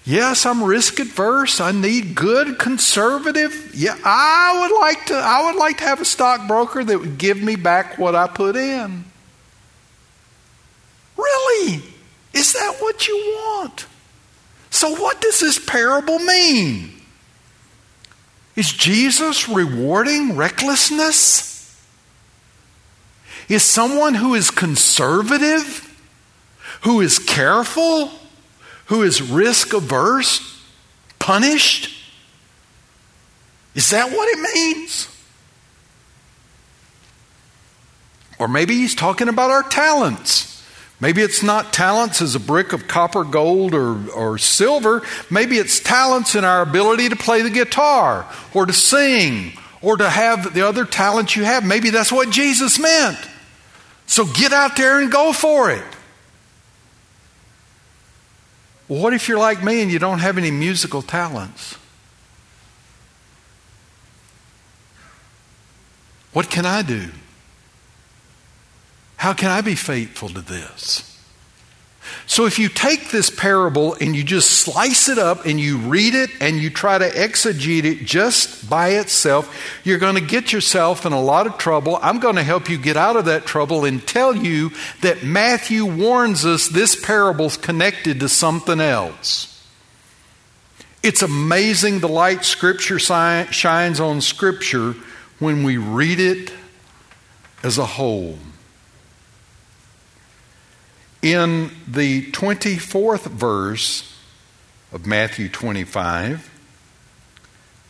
Yes, 0.05 0.45
I'm 0.45 0.63
risk 0.63 1.01
adverse. 1.01 1.59
I 1.59 1.73
need 1.73 2.15
good 2.15 2.59
conservative. 2.59 3.71
Yeah, 3.75 3.97
I 4.05 4.59
would 4.61 4.79
like 4.79 5.07
to 5.07 5.15
I 5.15 5.47
would 5.47 5.59
like 5.59 5.79
to 5.79 5.85
have 5.85 6.03
a 6.03 6.05
stockbroker 6.05 6.85
that 6.85 6.99
would 6.99 7.17
give 7.17 7.43
me 7.43 7.57
back 7.57 7.97
what 7.97 8.15
I 8.15 8.27
put 8.27 8.57
in. 8.57 9.05
Really? 11.23 11.83
Is 12.33 12.53
that 12.55 12.77
what 12.81 13.07
you 13.07 13.17
want? 13.17 13.87
So, 14.71 14.95
what 14.95 15.21
does 15.21 15.41
this 15.41 15.59
parable 15.59 16.19
mean? 16.19 16.93
Is 18.57 18.73
Jesus 18.73 19.49
rewarding 19.49 20.37
recklessness? 20.37 21.51
Is 23.49 23.63
someone 23.63 24.15
who 24.15 24.35
is 24.35 24.51
conservative, 24.51 25.89
who 26.83 27.01
is 27.01 27.19
careful, 27.19 28.11
who 28.87 29.03
is 29.03 29.23
risk 29.23 29.75
averse, 29.75 30.61
punished? 31.19 31.91
Is 33.75 33.91
that 33.91 34.11
what 34.11 34.29
it 34.29 34.55
means? 34.55 35.09
Or 38.39 38.49
maybe 38.49 38.75
he's 38.75 38.95
talking 38.95 39.29
about 39.29 39.51
our 39.51 39.63
talents. 39.63 40.52
Maybe 41.03 41.21
it's 41.21 41.43
not 41.43 41.73
talents 41.73 42.23
as 42.23 42.37
a 42.37 42.41
brick 42.41 42.73
of 42.73 42.87
copper, 42.87 43.25
gold, 43.25 43.75
or, 43.75 44.09
or 44.13 44.39
silver. 44.39 45.03
Maybe 45.29 45.59
it's 45.59 45.81
talents 45.81 46.37
in 46.37 46.45
our 46.45 46.63
ability 46.63 47.09
to 47.09 47.17
play 47.17 47.43
the 47.43 47.51
guitar, 47.51 48.25
or 48.55 48.67
to 48.67 48.73
sing, 48.73 49.55
or 49.83 49.97
to 49.97 50.09
have 50.09 50.55
the 50.55 50.63
other 50.63 50.85
talents 50.85 51.35
you 51.35 51.43
have. 51.43 51.67
Maybe 51.67 51.91
that's 51.91 52.13
what 52.13 52.31
Jesus 52.31 52.79
meant. 52.79 53.19
So 54.07 54.27
get 54.27 54.53
out 54.53 54.77
there 54.77 55.01
and 55.01 55.11
go 55.11 55.33
for 55.33 55.73
it. 55.73 55.83
What 58.87 59.13
if 59.13 59.29
you're 59.29 59.41
like 59.41 59.65
me 59.65 59.83
and 59.83 59.91
you 59.91 59.99
don't 59.99 60.21
have 60.21 60.39
any 60.39 60.53
musical 60.53 61.03
talents? 61.03 61.77
What 66.33 66.49
can 66.49 66.65
I 66.65 66.83
do? 66.83 67.11
How 69.23 69.35
can 69.35 69.53
I 69.53 69.61
be 69.61 69.77
faithful 69.77 70.31
to 70.31 70.41
this? 70.41 71.09
So, 72.27 72.45
if 72.45 72.59
you 72.59 72.69
take 72.69 73.11
this 73.13 73.31
parable 73.31 73.95
and 74.01 74.17
you 74.17 74.25
just 74.25 74.51
slice 74.51 75.09
it 75.09 75.17
up 75.17 75.47
and 75.47 75.61
you 75.61 75.79
read 75.79 76.17
it 76.17 76.31
and 76.41 76.57
you 76.57 76.71
try 76.71 76.99
to 76.99 77.09
exegete 77.09 77.85
it 77.85 78.05
just 78.05 78.69
by 78.69 78.89
itself, 78.89 79.81
you're 79.85 80.01
going 80.01 80.17
to 80.17 80.21
get 80.21 80.53
yourself 80.53 81.07
in 81.07 81.13
a 81.13 81.23
lot 81.23 81.47
of 81.47 81.57
trouble. 81.57 82.01
I'm 82.03 82.19
going 82.19 82.35
to 82.35 82.43
help 82.43 82.69
you 82.69 82.77
get 82.79 82.97
out 82.97 83.15
of 83.15 83.27
that 83.27 83.47
trouble 83.47 83.85
and 83.85 84.05
tell 84.05 84.35
you 84.35 84.73
that 85.03 85.23
Matthew 85.23 85.87
warns 85.87 86.45
us 86.45 86.67
this 86.67 86.97
parable's 86.97 87.57
connected 87.57 88.19
to 88.19 88.29
something 88.29 88.81
else. 88.81 89.65
It's 91.05 91.23
amazing 91.23 92.01
the 92.01 92.09
light 92.09 92.45
Scripture 92.45 92.99
shines 92.99 94.01
on 94.01 94.21
Scripture 94.21 94.97
when 95.39 95.63
we 95.63 95.77
read 95.77 96.19
it 96.19 96.53
as 97.63 97.79
a 97.79 97.87
whole. 97.87 98.37
In 101.23 101.71
the 101.87 102.33
24th 102.33 103.27
verse 103.27 104.13
of 104.93 105.07
Matthew 105.07 105.49
25, 105.49 106.51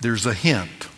there's 0.03 0.27
a 0.27 0.35
hint. 0.35 0.89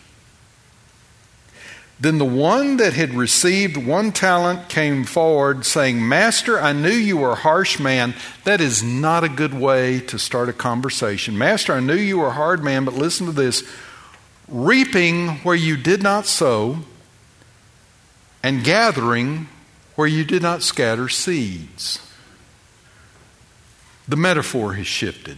Then 1.97 2.17
the 2.17 2.25
one 2.25 2.75
that 2.75 2.91
had 2.91 3.13
received 3.13 3.77
one 3.77 4.11
talent 4.11 4.67
came 4.67 5.05
forward, 5.05 5.65
saying, 5.65 6.05
Master, 6.05 6.59
I 6.59 6.73
knew 6.73 6.89
you 6.89 7.15
were 7.15 7.31
a 7.31 7.35
harsh 7.35 7.79
man. 7.79 8.13
That 8.43 8.59
is 8.59 8.83
not 8.83 9.23
a 9.23 9.29
good 9.29 9.53
way 9.53 10.01
to 10.01 10.19
start 10.19 10.49
a 10.49 10.53
conversation. 10.53 11.37
Master, 11.37 11.71
I 11.71 11.79
knew 11.79 11.95
you 11.95 12.17
were 12.17 12.27
a 12.27 12.31
hard 12.31 12.61
man, 12.61 12.83
but 12.83 12.95
listen 12.95 13.27
to 13.27 13.31
this 13.31 13.63
reaping 14.49 15.37
where 15.37 15.55
you 15.55 15.77
did 15.77 16.03
not 16.03 16.25
sow, 16.25 16.79
and 18.43 18.65
gathering 18.65 19.47
where 19.95 20.07
you 20.07 20.25
did 20.25 20.41
not 20.41 20.61
scatter 20.61 21.07
seeds 21.07 22.04
the 24.07 24.15
metaphor 24.15 24.73
has 24.73 24.87
shifted. 24.87 25.37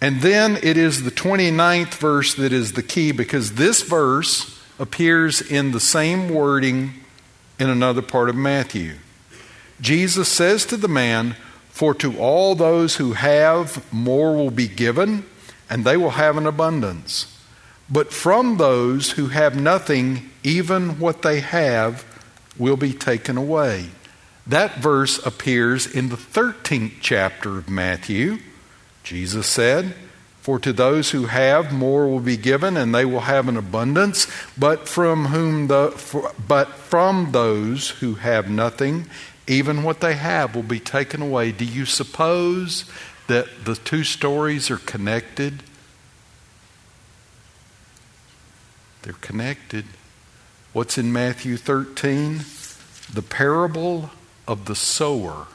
And 0.00 0.20
then 0.20 0.56
it 0.62 0.76
is 0.76 1.02
the 1.02 1.10
29th 1.10 1.94
verse 1.94 2.34
that 2.34 2.52
is 2.52 2.72
the 2.72 2.82
key 2.82 3.12
because 3.12 3.54
this 3.54 3.82
verse 3.82 4.60
appears 4.78 5.40
in 5.40 5.72
the 5.72 5.80
same 5.80 6.28
wording 6.28 6.92
in 7.58 7.70
another 7.70 8.02
part 8.02 8.28
of 8.28 8.36
Matthew. 8.36 8.94
Jesus 9.80 10.28
says 10.28 10.66
to 10.66 10.76
the 10.76 10.88
man, 10.88 11.36
For 11.70 11.94
to 11.94 12.18
all 12.18 12.54
those 12.54 12.96
who 12.96 13.12
have, 13.12 13.90
more 13.92 14.34
will 14.34 14.50
be 14.50 14.68
given, 14.68 15.24
and 15.68 15.84
they 15.84 15.96
will 15.96 16.10
have 16.10 16.36
an 16.36 16.46
abundance. 16.46 17.32
But 17.88 18.12
from 18.12 18.56
those 18.56 19.12
who 19.12 19.28
have 19.28 19.58
nothing, 19.58 20.30
even 20.42 20.98
what 20.98 21.22
they 21.22 21.40
have 21.40 22.04
will 22.58 22.76
be 22.76 22.92
taken 22.92 23.36
away. 23.36 23.90
That 24.46 24.76
verse 24.76 25.24
appears 25.26 25.86
in 25.86 26.08
the 26.08 26.16
13th 26.16 26.94
chapter 27.00 27.58
of 27.58 27.68
Matthew. 27.68 28.38
Jesus 29.02 29.46
said, 29.46 29.94
For 30.40 30.58
to 30.60 30.72
those 30.72 31.10
who 31.10 31.26
have, 31.26 31.72
more 31.72 32.06
will 32.06 32.20
be 32.20 32.36
given, 32.36 32.76
and 32.76 32.94
they 32.94 33.04
will 33.04 33.20
have 33.20 33.48
an 33.48 33.56
abundance. 33.56 34.26
But 34.56 34.88
from 34.88 35.26
whom 35.26 35.66
the 35.66 35.90
for, 35.90 36.32
but 36.46 36.68
from 36.68 37.32
those 37.32 37.90
who 37.90 38.14
have 38.14 38.48
nothing, 38.48 39.06
even 39.48 39.82
what 39.82 40.00
they 40.00 40.14
have 40.14 40.54
will 40.54 40.62
be 40.62 40.80
taken 40.80 41.22
away. 41.22 41.52
Do 41.52 41.64
you 41.64 41.84
suppose 41.84 42.84
that 43.26 43.64
the 43.64 43.74
two 43.74 44.04
stories 44.04 44.70
are 44.70 44.78
connected? 44.78 45.62
they're 49.06 49.14
connected. 49.14 49.84
What's 50.72 50.98
in 50.98 51.12
Matthew 51.12 51.56
13? 51.56 52.40
The 53.12 53.22
parable 53.22 54.10
of 54.46 54.66
the 54.66 54.74
sower. 54.74 55.46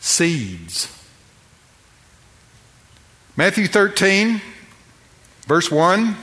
Seeds. 0.00 0.88
Matthew 3.36 3.66
13, 3.66 4.40
verse 5.46 5.70
1. 5.70 6.16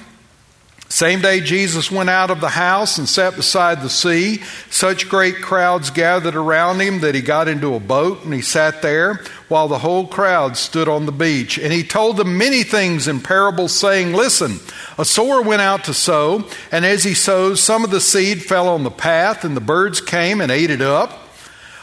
Same 0.90 1.22
day 1.22 1.40
Jesus 1.40 1.92
went 1.92 2.10
out 2.10 2.32
of 2.32 2.42
the 2.42 2.50
house 2.50 2.98
and 2.98 3.08
sat 3.08 3.36
beside 3.36 3.82
the 3.82 3.92
sea. 3.92 4.42
Such 4.72 5.08
great 5.08 5.36
crowds 5.36 5.92
gathered 5.92 6.36
around 6.36 6.82
him 6.82 7.02
that 7.02 7.14
he 7.14 7.22
got 7.22 7.48
into 7.48 7.76
a 7.76 7.80
boat 7.80 8.24
and 8.26 8.34
he 8.34 8.42
sat 8.42 8.82
there 8.82 9.24
while 9.50 9.68
the 9.68 9.80
whole 9.80 10.08
crowd 10.08 10.58
stood 10.58 10.88
on 10.88 11.06
the 11.06 11.12
beach. 11.12 11.60
And 11.60 11.72
he 11.72 11.84
told 11.84 12.18
them 12.18 12.40
many 12.40 12.64
things 12.64 13.08
in 13.08 13.20
parables, 13.20 13.72
saying, 13.72 14.14
Listen, 14.14 14.60
a 14.98 15.06
sower 15.06 15.44
went 15.44 15.62
out 15.62 15.84
to 15.86 15.94
sow, 15.94 16.48
and 16.72 16.86
as 16.86 17.04
he 17.04 17.14
sowed, 17.14 17.60
some 17.60 17.84
of 17.84 17.92
the 17.92 18.02
seed 18.02 18.44
fell 18.44 18.68
on 18.68 18.84
the 18.84 18.92
path, 18.92 19.44
and 19.44 19.56
the 19.56 19.62
birds 19.62 20.02
came 20.02 20.42
and 20.42 20.52
ate 20.52 20.72
it 20.72 20.82
up. 20.82 21.19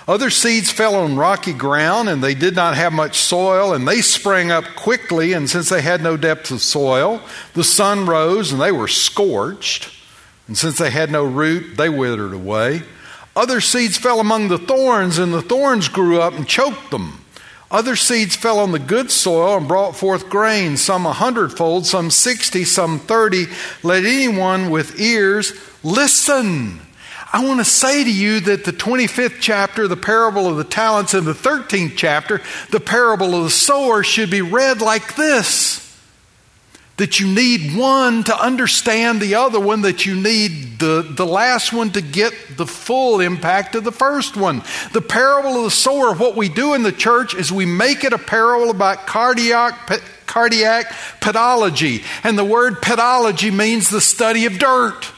Other 0.08 0.30
seeds 0.30 0.70
fell 0.70 0.94
on 0.94 1.16
rocky 1.16 1.52
ground, 1.52 2.08
and 2.08 2.22
they 2.22 2.34
did 2.34 2.54
not 2.54 2.76
have 2.76 2.92
much 2.92 3.18
soil, 3.18 3.75
and 3.75 3.88
they 3.88 4.00
sprang 4.00 4.52
up 4.52 4.64
quickly. 4.76 5.32
And 5.32 5.50
since 5.50 5.68
they 5.68 5.82
had 5.82 6.00
no 6.00 6.16
depth 6.16 6.52
of 6.52 6.62
soil, 6.62 7.20
the 7.54 7.64
sun 7.64 8.06
rose, 8.06 8.52
and 8.52 8.60
they 8.60 8.70
were 8.70 8.86
scorched. 8.86 9.92
And 10.46 10.56
since 10.56 10.78
they 10.78 10.90
had 10.90 11.10
no 11.10 11.25
root, 11.25 11.76
they 11.76 11.88
withered 11.88 12.32
away. 12.32 12.82
Other 13.34 13.60
seeds 13.60 13.98
fell 13.98 14.20
among 14.20 14.46
the 14.46 14.58
thorns, 14.58 15.18
and 15.18 15.34
the 15.34 15.42
thorns 15.42 15.88
grew 15.88 16.20
up 16.20 16.34
and 16.34 16.46
choked 16.46 16.92
them. 16.92 17.25
Other 17.68 17.96
seeds 17.96 18.36
fell 18.36 18.60
on 18.60 18.70
the 18.70 18.78
good 18.78 19.10
soil 19.10 19.58
and 19.58 19.66
brought 19.66 19.96
forth 19.96 20.30
grain, 20.30 20.76
some 20.76 21.04
a 21.04 21.12
hundredfold, 21.12 21.84
some 21.84 22.12
sixty, 22.12 22.64
some 22.64 23.00
thirty. 23.00 23.46
Let 23.82 24.04
anyone 24.04 24.70
with 24.70 25.00
ears 25.00 25.52
listen. 25.82 26.80
I 27.37 27.45
want 27.45 27.61
to 27.61 27.66
say 27.66 28.02
to 28.02 28.11
you 28.11 28.40
that 28.40 28.64
the 28.64 28.73
25th 28.73 29.40
chapter, 29.40 29.87
the 29.87 29.95
parable 29.95 30.49
of 30.49 30.57
the 30.57 30.64
talents, 30.64 31.12
and 31.12 31.26
the 31.26 31.35
13th 31.35 31.93
chapter, 31.95 32.40
the 32.71 32.81
parable 32.81 33.35
of 33.35 33.45
the 33.45 33.50
sower, 33.50 34.02
should 34.02 34.31
be 34.31 34.40
read 34.40 34.81
like 34.81 35.16
this 35.16 35.83
that 36.97 37.21
you 37.21 37.26
need 37.26 37.76
one 37.76 38.25
to 38.25 38.43
understand 38.43 39.21
the 39.21 39.35
other 39.35 39.61
one, 39.61 39.83
that 39.83 40.07
you 40.07 40.14
need 40.14 40.78
the, 40.78 41.07
the 41.14 41.26
last 41.26 41.75
one 41.75 41.90
to 41.90 42.00
get 42.00 42.33
the 42.57 42.66
full 42.66 43.21
impact 43.21 43.75
of 43.75 43.85
the 43.85 43.93
first 43.93 44.35
one. 44.35 44.62
The 44.95 45.02
parable 45.02 45.59
of 45.59 45.64
the 45.64 45.71
sower, 45.71 46.14
what 46.14 46.37
we 46.37 46.49
do 46.49 46.73
in 46.73 46.85
the 46.85 46.90
church 46.90 47.35
is 47.35 47.52
we 47.52 47.66
make 47.66 48.02
it 48.02 48.14
a 48.14 48.19
parable 48.19 48.71
about 48.71 49.07
cardiac, 49.07 49.90
cardiac 50.25 50.87
pedology. 51.21 52.02
And 52.25 52.38
the 52.38 52.47
word 52.47 52.76
pedology 52.76 53.55
means 53.55 53.90
the 53.90 54.00
study 54.00 54.47
of 54.47 54.59
dirt. 54.59 55.12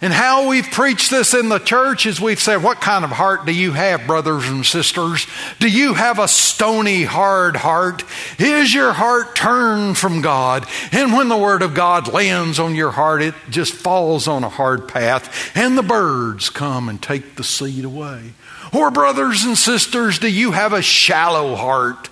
And 0.00 0.12
how 0.12 0.48
we've 0.48 0.70
preached 0.70 1.10
this 1.10 1.34
in 1.34 1.48
the 1.48 1.58
church 1.58 2.06
is 2.06 2.20
we've 2.20 2.38
said, 2.38 2.62
What 2.62 2.80
kind 2.80 3.04
of 3.04 3.10
heart 3.10 3.46
do 3.46 3.52
you 3.52 3.72
have, 3.72 4.06
brothers 4.06 4.48
and 4.48 4.64
sisters? 4.64 5.26
Do 5.58 5.68
you 5.68 5.94
have 5.94 6.20
a 6.20 6.28
stony, 6.28 7.02
hard 7.02 7.56
heart? 7.56 8.04
Is 8.38 8.72
your 8.72 8.92
heart 8.92 9.34
turned 9.34 9.98
from 9.98 10.22
God? 10.22 10.66
And 10.92 11.12
when 11.12 11.28
the 11.28 11.36
Word 11.36 11.62
of 11.62 11.74
God 11.74 12.12
lands 12.12 12.60
on 12.60 12.76
your 12.76 12.92
heart, 12.92 13.22
it 13.22 13.34
just 13.50 13.74
falls 13.74 14.28
on 14.28 14.44
a 14.44 14.48
hard 14.48 14.86
path, 14.86 15.50
and 15.56 15.76
the 15.76 15.82
birds 15.82 16.48
come 16.48 16.88
and 16.88 17.02
take 17.02 17.34
the 17.34 17.42
seed 17.42 17.84
away. 17.84 18.34
Or, 18.72 18.92
brothers 18.92 19.42
and 19.42 19.58
sisters, 19.58 20.20
do 20.20 20.30
you 20.30 20.52
have 20.52 20.72
a 20.72 20.82
shallow 20.82 21.56
heart? 21.56 22.08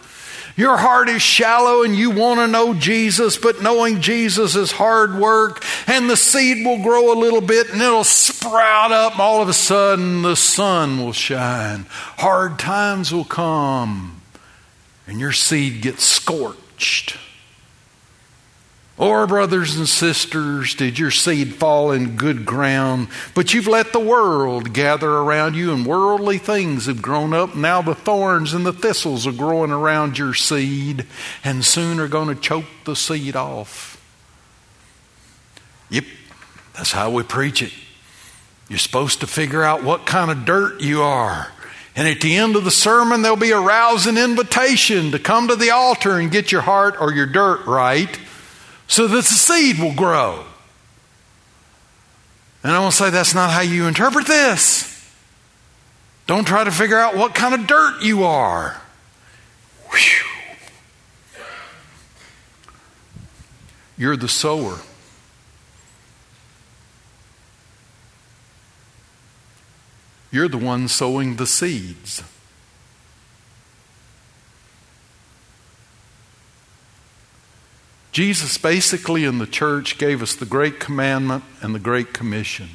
Your 0.56 0.78
heart 0.78 1.10
is 1.10 1.20
shallow 1.20 1.82
and 1.82 1.94
you 1.94 2.10
want 2.10 2.40
to 2.40 2.46
know 2.46 2.72
Jesus, 2.72 3.36
but 3.36 3.62
knowing 3.62 4.00
Jesus 4.00 4.56
is 4.56 4.72
hard 4.72 5.14
work, 5.14 5.62
and 5.86 6.08
the 6.08 6.16
seed 6.16 6.64
will 6.64 6.82
grow 6.82 7.12
a 7.12 7.20
little 7.20 7.42
bit 7.42 7.70
and 7.70 7.82
it'll 7.82 8.04
sprout 8.04 8.90
up. 8.90 9.18
All 9.18 9.42
of 9.42 9.50
a 9.50 9.52
sudden, 9.52 10.22
the 10.22 10.34
sun 10.34 10.98
will 10.98 11.12
shine. 11.12 11.84
Hard 11.90 12.58
times 12.58 13.12
will 13.12 13.24
come, 13.24 14.22
and 15.06 15.20
your 15.20 15.32
seed 15.32 15.82
gets 15.82 16.04
scorched. 16.04 17.18
Or, 18.98 19.26
brothers 19.26 19.76
and 19.76 19.86
sisters, 19.86 20.74
did 20.74 20.98
your 20.98 21.10
seed 21.10 21.56
fall 21.56 21.92
in 21.92 22.16
good 22.16 22.46
ground, 22.46 23.08
but 23.34 23.52
you've 23.52 23.66
let 23.66 23.92
the 23.92 24.00
world 24.00 24.72
gather 24.72 25.10
around 25.10 25.54
you 25.54 25.74
and 25.74 25.84
worldly 25.84 26.38
things 26.38 26.86
have 26.86 27.02
grown 27.02 27.34
up? 27.34 27.54
Now 27.54 27.82
the 27.82 27.94
thorns 27.94 28.54
and 28.54 28.64
the 28.64 28.72
thistles 28.72 29.26
are 29.26 29.32
growing 29.32 29.70
around 29.70 30.16
your 30.16 30.32
seed 30.32 31.04
and 31.44 31.62
soon 31.62 32.00
are 32.00 32.08
going 32.08 32.34
to 32.34 32.40
choke 32.40 32.64
the 32.86 32.96
seed 32.96 33.36
off. 33.36 34.02
Yep, 35.90 36.04
that's 36.74 36.92
how 36.92 37.10
we 37.10 37.22
preach 37.22 37.60
it. 37.60 37.74
You're 38.70 38.78
supposed 38.78 39.20
to 39.20 39.26
figure 39.26 39.62
out 39.62 39.84
what 39.84 40.06
kind 40.06 40.30
of 40.30 40.46
dirt 40.46 40.80
you 40.80 41.02
are. 41.02 41.48
And 41.94 42.08
at 42.08 42.22
the 42.22 42.36
end 42.36 42.56
of 42.56 42.64
the 42.64 42.70
sermon, 42.70 43.20
there'll 43.20 43.36
be 43.36 43.52
a 43.52 43.60
rousing 43.60 44.16
invitation 44.16 45.12
to 45.12 45.18
come 45.18 45.48
to 45.48 45.56
the 45.56 45.70
altar 45.70 46.18
and 46.18 46.30
get 46.30 46.50
your 46.50 46.62
heart 46.62 46.96
or 46.98 47.12
your 47.12 47.26
dirt 47.26 47.66
right 47.66 48.18
so 48.88 49.06
that 49.06 49.16
the 49.16 49.22
seed 49.22 49.78
will 49.78 49.94
grow. 49.94 50.44
And 52.62 52.72
I 52.72 52.80
want 52.80 52.92
to 52.92 52.96
say 52.98 53.10
that's 53.10 53.34
not 53.34 53.50
how 53.50 53.60
you 53.60 53.86
interpret 53.86 54.26
this. 54.26 54.92
Don't 56.26 56.46
try 56.46 56.64
to 56.64 56.70
figure 56.72 56.98
out 56.98 57.16
what 57.16 57.34
kind 57.34 57.54
of 57.54 57.66
dirt 57.66 58.02
you 58.02 58.24
are. 58.24 58.82
Whew. 59.90 60.26
You're 63.96 64.16
the 64.16 64.28
sower. 64.28 64.80
You're 70.30 70.48
the 70.48 70.58
one 70.58 70.88
sowing 70.88 71.36
the 71.36 71.46
seeds. 71.46 72.22
Jesus 78.16 78.56
basically 78.56 79.26
in 79.26 79.36
the 79.36 79.46
church 79.46 79.98
gave 79.98 80.22
us 80.22 80.34
the 80.34 80.46
great 80.46 80.80
commandment 80.80 81.44
and 81.60 81.74
the 81.74 81.78
great 81.78 82.14
commission. 82.14 82.66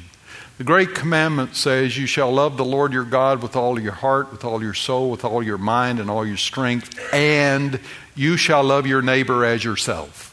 The 0.56 0.62
great 0.62 0.94
commandment 0.94 1.56
says, 1.56 1.98
You 1.98 2.06
shall 2.06 2.30
love 2.30 2.56
the 2.56 2.64
Lord 2.64 2.92
your 2.92 3.02
God 3.02 3.42
with 3.42 3.56
all 3.56 3.76
your 3.80 3.90
heart, 3.90 4.30
with 4.30 4.44
all 4.44 4.62
your 4.62 4.72
soul, 4.72 5.10
with 5.10 5.24
all 5.24 5.42
your 5.42 5.58
mind, 5.58 5.98
and 5.98 6.08
all 6.08 6.24
your 6.24 6.36
strength, 6.36 6.96
and 7.12 7.80
you 8.14 8.36
shall 8.36 8.62
love 8.62 8.86
your 8.86 9.02
neighbor 9.02 9.44
as 9.44 9.64
yourself. 9.64 10.28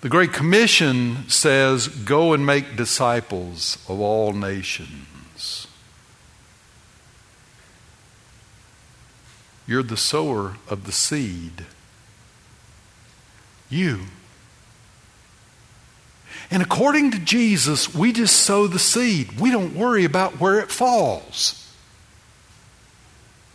The 0.00 0.08
Great 0.08 0.32
Commission 0.32 1.28
says, 1.28 1.86
Go 1.86 2.32
and 2.32 2.44
make 2.44 2.74
disciples 2.74 3.78
of 3.88 4.00
all 4.00 4.32
nations. 4.32 5.68
You're 9.64 9.84
the 9.84 9.96
sower 9.96 10.56
of 10.68 10.86
the 10.86 10.92
seed 10.92 11.66
you. 13.74 14.00
And 16.50 16.62
according 16.62 17.10
to 17.12 17.18
Jesus, 17.18 17.94
we 17.94 18.12
just 18.12 18.36
sow 18.36 18.66
the 18.66 18.78
seed. 18.78 19.40
We 19.40 19.50
don't 19.50 19.74
worry 19.74 20.04
about 20.04 20.40
where 20.40 20.60
it 20.60 20.70
falls. 20.70 21.60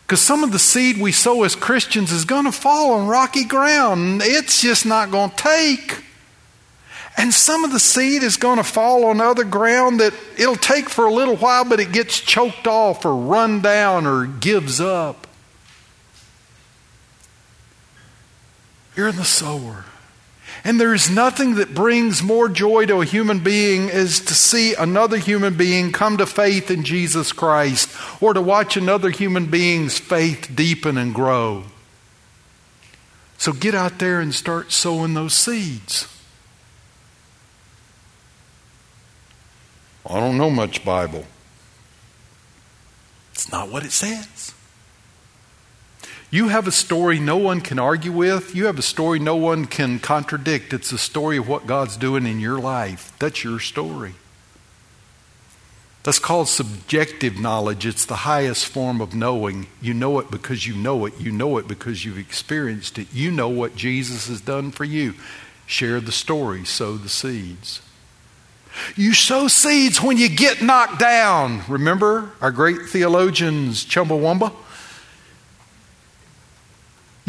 Because 0.06 0.22
some 0.22 0.44
of 0.44 0.52
the 0.52 0.60
seed 0.60 1.00
we 1.00 1.12
sow 1.12 1.44
as 1.44 1.56
Christians 1.56 2.12
is 2.12 2.26
going 2.26 2.46
to 2.46 2.52
fall 2.52 2.94
on 2.94 3.08
rocky 3.08 3.46
ground. 3.46 4.22
It's 4.24 4.62
just 4.62 4.86
not 4.86 5.12
going 5.12 5.30
to 5.30 5.36
take. 5.36 6.04
And 7.16 7.34
some 7.34 7.64
of 7.64 7.72
the 7.72 7.80
seed 7.80 8.24
is 8.24 8.38
going 8.38 8.58
to 8.58 8.64
fall 8.64 9.06
on 9.06 9.22
other 9.22 9.44
ground 9.44 10.00
that 10.00 10.14
it'll 10.38 10.56
take 10.56 10.90
for 10.90 11.06
a 11.06 11.14
little 11.14 11.36
while, 11.36 11.64
but 11.64 11.80
it 11.80 11.92
gets 11.92 12.20
choked 12.20 12.66
off 12.66 13.06
or 13.06 13.16
run 13.16 13.62
down 13.62 14.08
or 14.08 14.26
gives 14.26 14.82
up. 14.82 15.28
You're 18.96 19.10
in 19.10 19.16
the 19.16 19.26
sower. 19.26 19.86
And 20.64 20.80
there 20.80 20.94
is 20.94 21.10
nothing 21.10 21.56
that 21.56 21.74
brings 21.74 22.22
more 22.22 22.50
joy 22.50 22.86
to 22.88 23.02
a 23.02 23.06
human 23.06 23.40
being 23.40 23.90
as 23.90 24.20
to 24.22 24.34
see 24.34 24.76
another 24.76 25.18
human 25.18 25.56
being 25.56 25.92
come 25.92 26.18
to 26.18 26.26
faith 26.26 26.70
in 26.70 26.84
Jesus 26.84 27.32
Christ 27.32 27.90
or 28.22 28.34
to 28.34 28.42
watch 28.42 28.76
another 28.76 29.10
human 29.10 29.46
being's 29.46 29.98
faith 29.98 30.52
deepen 30.54 30.98
and 30.98 31.14
grow. 31.14 31.64
So 33.38 33.54
get 33.54 33.74
out 33.74 34.00
there 34.00 34.20
and 34.20 34.36
start 34.36 34.72
sowing 34.74 35.14
those 35.14 35.34
seeds. 35.34 36.08
I 40.06 40.20
don't 40.20 40.38
know 40.38 40.50
much 40.50 40.84
Bible. 40.84 41.26
It's 43.32 43.50
not 43.52 43.70
what 43.70 43.86
it 43.86 43.92
says. 43.92 44.39
You 46.32 46.50
have 46.50 46.68
a 46.68 46.72
story 46.72 47.20
no 47.20 47.38
one 47.38 47.60
can 47.60 47.80
argue 47.80 48.12
with. 48.12 48.56
You 48.56 48.68
have 48.68 48.78
a 48.78 48.84
story 48.84 49.18
no 49.18 49.36
one 49.36 49.66
can 49.66 50.00
contradict. 50.00 50.74
It's 50.74 50.92
the 50.92 50.98
story 51.00 51.38
of 51.38 51.48
what 51.48 51.66
God's 51.66 51.98
doing 51.98 52.28
in 52.28 52.40
your 52.40 52.60
life. 52.60 53.14
That's 53.18 53.44
your 53.44 53.60
story. 53.60 54.14
That's 56.04 56.20
called 56.20 56.48
subjective 56.48 57.40
knowledge. 57.40 57.86
It's 57.86 58.06
the 58.06 58.18
highest 58.18 58.68
form 58.68 59.02
of 59.02 59.16
knowing. 59.16 59.68
You 59.82 59.94
know 59.94 60.20
it 60.20 60.30
because 60.30 60.68
you 60.68 60.76
know 60.76 61.06
it. 61.06 61.20
You 61.20 61.32
know 61.32 61.58
it 61.58 61.68
because 61.68 62.06
you've 62.06 62.20
experienced 62.20 63.00
it. 63.00 63.08
You 63.12 63.32
know 63.32 63.50
what 63.50 63.76
Jesus 63.76 64.28
has 64.28 64.40
done 64.40 64.72
for 64.72 64.86
you. 64.86 65.16
Share 65.66 66.00
the 66.00 66.12
story, 66.12 66.64
sow 66.64 66.96
the 66.96 67.10
seeds. 67.10 67.82
You 68.96 69.14
sow 69.14 69.48
seeds 69.48 70.02
when 70.02 70.18
you 70.18 70.30
get 70.30 70.62
knocked 70.62 71.00
down. 71.00 71.64
Remember 71.68 72.32
our 72.40 72.52
great 72.52 72.84
theologians, 72.84 73.84
Chumbawamba? 73.84 74.54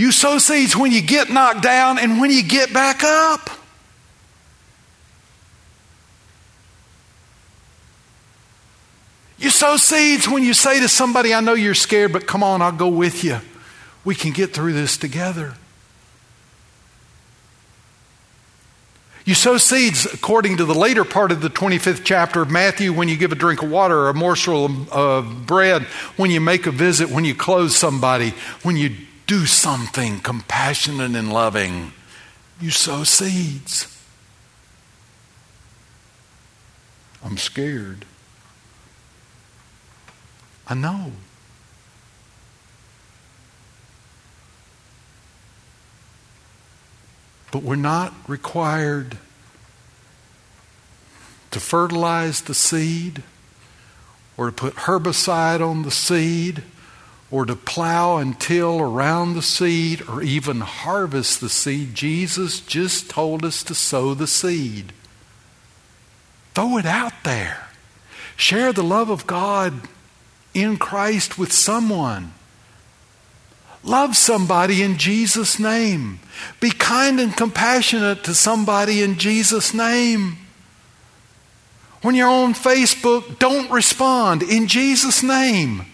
You 0.00 0.12
sow 0.12 0.38
seeds 0.38 0.74
when 0.74 0.92
you 0.92 1.02
get 1.02 1.28
knocked 1.28 1.62
down 1.62 1.98
and 1.98 2.22
when 2.22 2.30
you 2.30 2.42
get 2.42 2.72
back 2.72 3.04
up. 3.04 3.50
You 9.38 9.50
sow 9.50 9.76
seeds 9.76 10.26
when 10.26 10.42
you 10.42 10.54
say 10.54 10.80
to 10.80 10.88
somebody, 10.88 11.34
I 11.34 11.40
know 11.40 11.52
you're 11.52 11.74
scared, 11.74 12.14
but 12.14 12.26
come 12.26 12.42
on, 12.42 12.62
I'll 12.62 12.72
go 12.72 12.88
with 12.88 13.22
you. 13.24 13.40
We 14.02 14.14
can 14.14 14.32
get 14.32 14.54
through 14.54 14.72
this 14.72 14.96
together. 14.96 15.52
You 19.26 19.34
sow 19.34 19.58
seeds 19.58 20.06
according 20.06 20.56
to 20.56 20.64
the 20.64 20.74
later 20.74 21.04
part 21.04 21.30
of 21.30 21.42
the 21.42 21.50
25th 21.50 22.04
chapter 22.04 22.40
of 22.40 22.50
Matthew 22.50 22.94
when 22.94 23.08
you 23.08 23.18
give 23.18 23.32
a 23.32 23.34
drink 23.34 23.62
of 23.62 23.70
water 23.70 23.98
or 23.98 24.08
a 24.08 24.14
morsel 24.14 24.70
of 24.90 25.46
bread, 25.46 25.82
when 26.16 26.30
you 26.30 26.40
make 26.40 26.66
a 26.66 26.70
visit, 26.70 27.10
when 27.10 27.26
you 27.26 27.34
clothe 27.34 27.70
somebody, 27.70 28.32
when 28.62 28.78
you 28.78 28.96
do 29.30 29.46
something 29.46 30.18
compassionate 30.18 31.14
and 31.14 31.32
loving. 31.32 31.92
You 32.60 32.72
sow 32.72 33.04
seeds. 33.04 33.86
I'm 37.24 37.36
scared. 37.36 38.06
I 40.66 40.74
know. 40.74 41.12
But 47.52 47.62
we're 47.62 47.76
not 47.76 48.12
required 48.26 49.16
to 51.52 51.60
fertilize 51.60 52.40
the 52.40 52.54
seed 52.54 53.22
or 54.36 54.46
to 54.46 54.52
put 54.52 54.74
herbicide 54.74 55.64
on 55.64 55.82
the 55.82 55.92
seed 55.92 56.64
or 57.30 57.44
to 57.46 57.54
plow 57.54 58.16
and 58.16 58.38
till 58.40 58.80
around 58.80 59.34
the 59.34 59.42
seed 59.42 60.02
or 60.08 60.22
even 60.22 60.60
harvest 60.60 61.40
the 61.40 61.48
seed. 61.48 61.94
Jesus 61.94 62.60
just 62.60 63.08
told 63.08 63.44
us 63.44 63.62
to 63.62 63.74
sow 63.74 64.14
the 64.14 64.26
seed. 64.26 64.92
Throw 66.54 66.76
it 66.78 66.86
out 66.86 67.12
there. 67.24 67.68
Share 68.36 68.72
the 68.72 68.82
love 68.82 69.10
of 69.10 69.26
God 69.26 69.74
in 70.54 70.76
Christ 70.76 71.38
with 71.38 71.52
someone. 71.52 72.32
Love 73.82 74.16
somebody 74.16 74.82
in 74.82 74.98
Jesus' 74.98 75.58
name. 75.58 76.20
Be 76.58 76.70
kind 76.70 77.20
and 77.20 77.36
compassionate 77.36 78.24
to 78.24 78.34
somebody 78.34 79.02
in 79.02 79.16
Jesus' 79.18 79.72
name. 79.72 80.36
When 82.02 82.14
you're 82.14 82.28
on 82.28 82.54
Facebook, 82.54 83.38
don't 83.38 83.70
respond 83.70 84.42
in 84.42 84.66
Jesus' 84.66 85.22
name. 85.22 85.86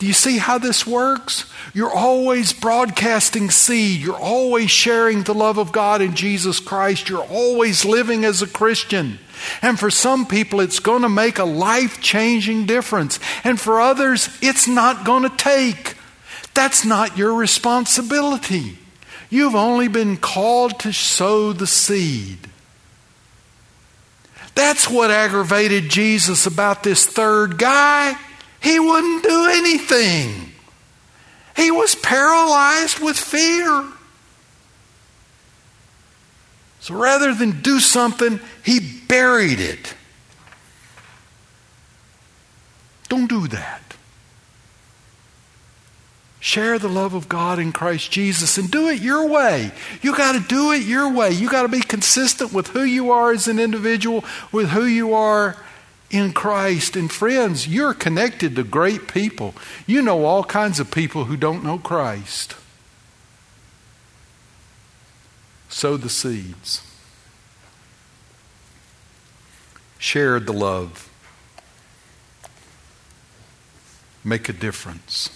Do 0.00 0.06
you 0.06 0.14
see 0.14 0.38
how 0.38 0.56
this 0.56 0.86
works? 0.86 1.44
You're 1.74 1.92
always 1.92 2.54
broadcasting 2.54 3.50
seed. 3.50 4.00
You're 4.00 4.16
always 4.16 4.70
sharing 4.70 5.24
the 5.24 5.34
love 5.34 5.58
of 5.58 5.72
God 5.72 6.00
in 6.00 6.14
Jesus 6.14 6.58
Christ. 6.58 7.10
You're 7.10 7.26
always 7.26 7.84
living 7.84 8.24
as 8.24 8.40
a 8.40 8.46
Christian. 8.46 9.18
And 9.60 9.78
for 9.78 9.90
some 9.90 10.24
people, 10.24 10.60
it's 10.60 10.80
going 10.80 11.02
to 11.02 11.10
make 11.10 11.38
a 11.38 11.44
life 11.44 12.00
changing 12.00 12.64
difference. 12.64 13.20
And 13.44 13.60
for 13.60 13.78
others, 13.78 14.30
it's 14.40 14.66
not 14.66 15.04
going 15.04 15.24
to 15.24 15.36
take. 15.36 15.96
That's 16.54 16.82
not 16.82 17.18
your 17.18 17.34
responsibility. 17.34 18.78
You've 19.28 19.54
only 19.54 19.88
been 19.88 20.16
called 20.16 20.80
to 20.80 20.94
sow 20.94 21.52
the 21.52 21.66
seed. 21.66 22.38
That's 24.54 24.88
what 24.88 25.10
aggravated 25.10 25.90
Jesus 25.90 26.46
about 26.46 26.84
this 26.84 27.04
third 27.04 27.58
guy. 27.58 28.16
He 28.60 28.78
wouldn't 28.78 29.22
do 29.22 29.46
anything, 29.50 30.52
he 31.56 31.70
was 31.70 31.94
paralyzed 31.94 32.98
with 33.00 33.18
fear. 33.18 33.84
So 36.80 36.94
rather 36.94 37.34
than 37.34 37.60
do 37.60 37.78
something, 37.78 38.40
he 38.64 38.80
buried 38.80 39.60
it. 39.60 39.94
Don't 43.10 43.28
do 43.28 43.48
that. 43.48 43.82
Share 46.38 46.78
the 46.78 46.88
love 46.88 47.12
of 47.12 47.28
God 47.28 47.58
in 47.58 47.70
Christ 47.70 48.10
Jesus 48.10 48.56
and 48.56 48.70
do 48.70 48.88
it 48.88 49.02
your 49.02 49.28
way. 49.28 49.72
You 50.00 50.16
got 50.16 50.32
to 50.32 50.40
do 50.40 50.72
it 50.72 50.82
your 50.82 51.12
way. 51.12 51.32
You 51.32 51.50
got 51.50 51.62
to 51.62 51.68
be 51.68 51.80
consistent 51.80 52.54
with 52.54 52.68
who 52.68 52.82
you 52.82 53.10
are 53.10 53.30
as 53.30 53.46
an 53.46 53.58
individual, 53.58 54.24
with 54.50 54.70
who 54.70 54.84
you 54.84 55.12
are 55.12 55.56
in 56.10 56.32
Christ. 56.32 56.96
And 56.96 57.10
friends, 57.10 57.68
you're 57.68 57.94
connected 57.94 58.56
to 58.56 58.64
great 58.64 59.08
people. 59.08 59.54
You 59.86 60.02
know 60.02 60.24
all 60.24 60.44
kinds 60.44 60.80
of 60.80 60.90
people 60.90 61.24
who 61.24 61.36
don't 61.36 61.64
know 61.64 61.78
Christ. 61.78 62.56
Sow 65.68 65.96
the 65.96 66.08
seeds. 66.08 66.82
Share 69.98 70.40
the 70.40 70.52
love. 70.52 71.08
Make 74.24 74.48
a 74.48 74.52
difference. 74.52 75.30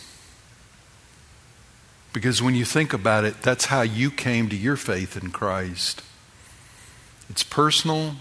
Because 2.12 2.40
when 2.40 2.54
you 2.54 2.64
think 2.64 2.92
about 2.92 3.24
it, 3.24 3.42
that's 3.42 3.66
how 3.66 3.82
you 3.82 4.10
came 4.10 4.48
to 4.48 4.56
your 4.56 4.76
faith 4.76 5.16
in 5.16 5.30
Christ. 5.30 6.02
It's 7.28 7.42
personal, 7.42 8.16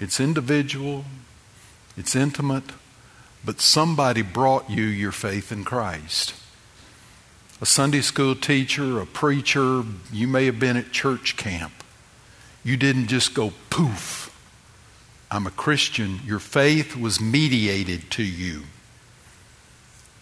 it's 0.00 0.20
individual, 0.20 1.04
it's 2.00 2.16
intimate, 2.16 2.72
but 3.44 3.60
somebody 3.60 4.22
brought 4.22 4.68
you 4.68 4.82
your 4.82 5.12
faith 5.12 5.52
in 5.52 5.64
Christ 5.64 6.34
a 7.60 7.66
Sunday 7.66 8.00
school 8.00 8.34
teacher, 8.34 9.00
a 9.00 9.06
preacher, 9.06 9.82
you 10.10 10.26
may 10.26 10.46
have 10.46 10.58
been 10.58 10.76
at 10.76 10.92
church 10.92 11.36
camp. 11.36 11.72
You 12.64 12.76
didn't 12.76 13.08
just 13.08 13.34
go 13.34 13.52
poof. 13.68 14.34
I'm 15.30 15.46
a 15.46 15.50
Christian. 15.50 16.20
Your 16.24 16.38
faith 16.38 16.96
was 16.96 17.20
mediated 17.20 18.10
to 18.12 18.22
you, 18.22 18.62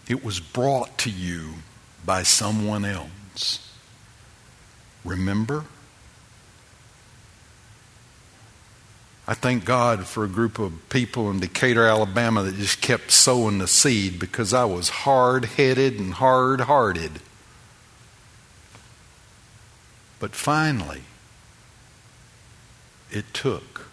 it 0.07 0.23
was 0.23 0.39
brought 0.39 0.97
to 0.99 1.09
you 1.09 1.53
by 2.05 2.23
someone 2.23 2.83
else. 2.83 3.73
Remember? 5.05 5.65
I 9.29 9.35
thank 9.35 9.63
God 9.63 10.07
for 10.07 10.23
a 10.23 10.27
group 10.27 10.57
of 10.57 10.89
people 10.89 11.29
in 11.29 11.39
Decatur, 11.39 11.85
Alabama 11.85 12.41
that 12.41 12.55
just 12.55 12.81
kept 12.81 13.11
sowing 13.11 13.59
the 13.59 13.67
seed 13.67 14.17
because 14.17 14.55
I 14.55 14.65
was 14.65 14.89
hard 14.89 15.45
headed 15.45 15.99
and 15.99 16.15
hard 16.15 16.61
hearted. 16.61 17.11
But 20.19 20.33
finally, 20.33 21.03
it 23.11 23.31
took. 23.31 23.85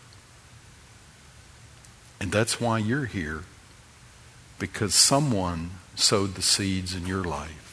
And 2.18 2.32
that's 2.32 2.58
why 2.58 2.78
you're 2.78 3.04
here, 3.04 3.44
because 4.58 4.94
someone 4.94 5.72
sowed 5.96 6.34
the 6.36 6.40
seeds 6.40 6.94
in 6.94 7.04
your 7.04 7.24
life. 7.24 7.65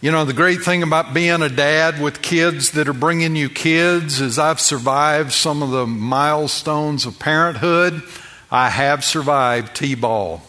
You 0.00 0.12
know, 0.12 0.24
the 0.24 0.32
great 0.32 0.62
thing 0.62 0.84
about 0.84 1.12
being 1.12 1.42
a 1.42 1.48
dad 1.48 2.00
with 2.00 2.22
kids 2.22 2.70
that 2.72 2.88
are 2.88 2.92
bringing 2.92 3.34
you 3.34 3.48
kids 3.48 4.20
is 4.20 4.38
I've 4.38 4.60
survived 4.60 5.32
some 5.32 5.60
of 5.60 5.72
the 5.72 5.88
milestones 5.88 7.04
of 7.04 7.18
parenthood. 7.18 8.04
I 8.48 8.70
have 8.70 9.04
survived 9.04 9.74
T 9.74 9.96
ball. 9.96 10.42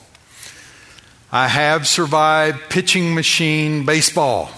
I 1.31 1.47
have 1.47 1.87
survived 1.87 2.69
pitching 2.69 3.15
machine 3.15 3.87
baseball. 3.87 4.51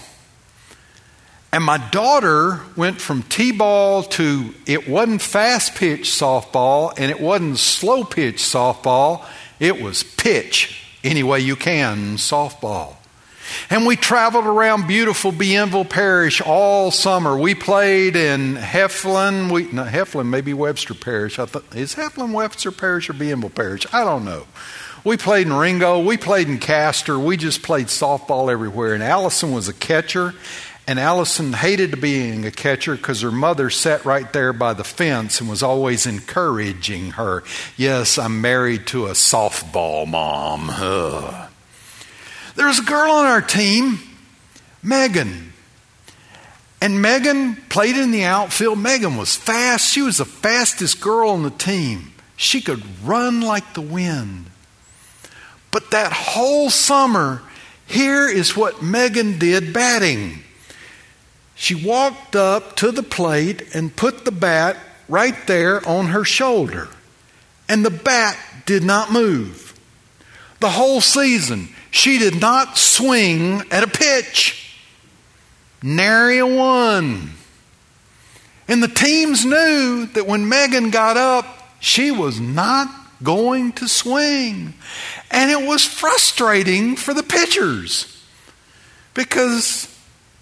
And 1.53 1.63
my 1.63 1.77
daughter 1.77 2.59
went 2.75 2.99
from 2.99 3.23
T 3.23 3.53
ball 3.53 4.03
to 4.03 4.53
it 4.65 4.89
wasn't 4.89 5.21
fast 5.21 5.75
pitch 5.75 6.09
softball 6.09 6.93
and 6.97 7.09
it 7.09 7.21
wasn't 7.21 7.59
slow 7.59 8.03
pitch 8.03 8.39
softball, 8.39 9.25
it 9.57 9.81
was 9.81 10.03
pitch 10.03 10.83
any 11.01 11.23
way 11.23 11.39
you 11.39 11.55
can 11.55 12.17
softball. 12.17 12.97
And 13.69 13.85
we 13.85 13.95
traveled 13.95 14.45
around 14.45 14.87
beautiful 14.87 15.31
Bienville 15.31 15.89
Parish 15.89 16.41
all 16.41 16.91
summer. 16.91 17.37
We 17.37 17.55
played 17.55 18.15
in 18.15 18.55
Heflin, 18.55 19.51
we, 19.51 19.71
no, 19.71 19.83
Heflin, 19.83 20.27
maybe 20.27 20.53
Webster 20.53 20.93
Parish. 20.93 21.39
I 21.39 21.45
thought, 21.45 21.75
is 21.75 21.95
Heflin 21.95 22.33
Webster 22.33 22.71
Parish 22.71 23.09
or 23.09 23.13
Bienville 23.13 23.53
Parish? 23.53 23.85
I 23.93 24.03
don't 24.03 24.25
know. 24.25 24.45
We 25.03 25.17
played 25.17 25.47
in 25.47 25.53
Ringgold, 25.53 26.05
we 26.05 26.17
played 26.17 26.47
in 26.47 26.59
Castor, 26.59 27.17
we 27.17 27.35
just 27.35 27.63
played 27.63 27.87
softball 27.87 28.51
everywhere. 28.51 28.93
And 28.93 29.01
Allison 29.01 29.51
was 29.51 29.67
a 29.67 29.73
catcher, 29.73 30.35
and 30.87 30.99
Allison 30.99 31.53
hated 31.53 31.99
being 31.99 32.45
a 32.45 32.51
catcher 32.51 32.95
because 32.95 33.21
her 33.21 33.31
mother 33.31 33.69
sat 33.69 34.05
right 34.05 34.31
there 34.31 34.53
by 34.53 34.73
the 34.73 34.83
fence 34.83 35.39
and 35.39 35.49
was 35.49 35.63
always 35.63 36.05
encouraging 36.05 37.11
her. 37.11 37.43
Yes, 37.77 38.19
I'm 38.19 38.41
married 38.41 38.85
to 38.87 39.07
a 39.07 39.11
softball 39.11 40.07
mom. 40.07 40.69
Ugh. 40.69 41.50
There 42.55 42.67
was 42.67 42.79
a 42.79 42.83
girl 42.83 43.11
on 43.11 43.25
our 43.25 43.41
team, 43.41 43.99
Megan. 44.83 45.53
And 46.81 47.01
Megan 47.01 47.55
played 47.69 47.95
in 47.95 48.11
the 48.11 48.23
outfield. 48.23 48.79
Megan 48.79 49.15
was 49.15 49.35
fast. 49.35 49.91
She 49.91 50.01
was 50.01 50.17
the 50.17 50.25
fastest 50.25 50.99
girl 50.99 51.29
on 51.29 51.43
the 51.43 51.51
team. 51.51 52.13
She 52.35 52.59
could 52.59 52.83
run 53.03 53.41
like 53.41 53.73
the 53.73 53.81
wind. 53.81 54.47
But 55.69 55.91
that 55.91 56.11
whole 56.11 56.69
summer, 56.69 57.43
here 57.85 58.27
is 58.27 58.57
what 58.57 58.81
Megan 58.81 59.37
did 59.37 59.73
batting. 59.73 60.39
She 61.55 61.75
walked 61.75 62.35
up 62.35 62.75
to 62.77 62.91
the 62.91 63.03
plate 63.03 63.75
and 63.75 63.95
put 63.95 64.25
the 64.25 64.31
bat 64.31 64.77
right 65.07 65.35
there 65.45 65.87
on 65.87 66.07
her 66.07 66.23
shoulder. 66.23 66.89
And 67.69 67.85
the 67.85 67.91
bat 67.91 68.37
did 68.65 68.83
not 68.83 69.11
move. 69.11 69.79
The 70.59 70.71
whole 70.71 71.01
season, 71.01 71.69
she 71.91 72.17
did 72.17 72.39
not 72.39 72.77
swing 72.77 73.61
at 73.69 73.83
a 73.83 73.87
pitch. 73.87 74.75
Nary 75.83 76.39
a 76.39 76.47
one. 76.47 77.31
And 78.67 78.81
the 78.81 78.87
teams 78.87 79.43
knew 79.43 80.05
that 80.13 80.25
when 80.25 80.47
Megan 80.47 80.89
got 80.89 81.17
up, 81.17 81.45
she 81.79 82.11
was 82.11 82.39
not 82.39 82.87
going 83.21 83.73
to 83.73 83.87
swing. 83.87 84.73
And 85.29 85.51
it 85.51 85.67
was 85.67 85.83
frustrating 85.83 86.95
for 86.95 87.13
the 87.13 87.23
pitchers 87.23 88.25
because 89.13 89.87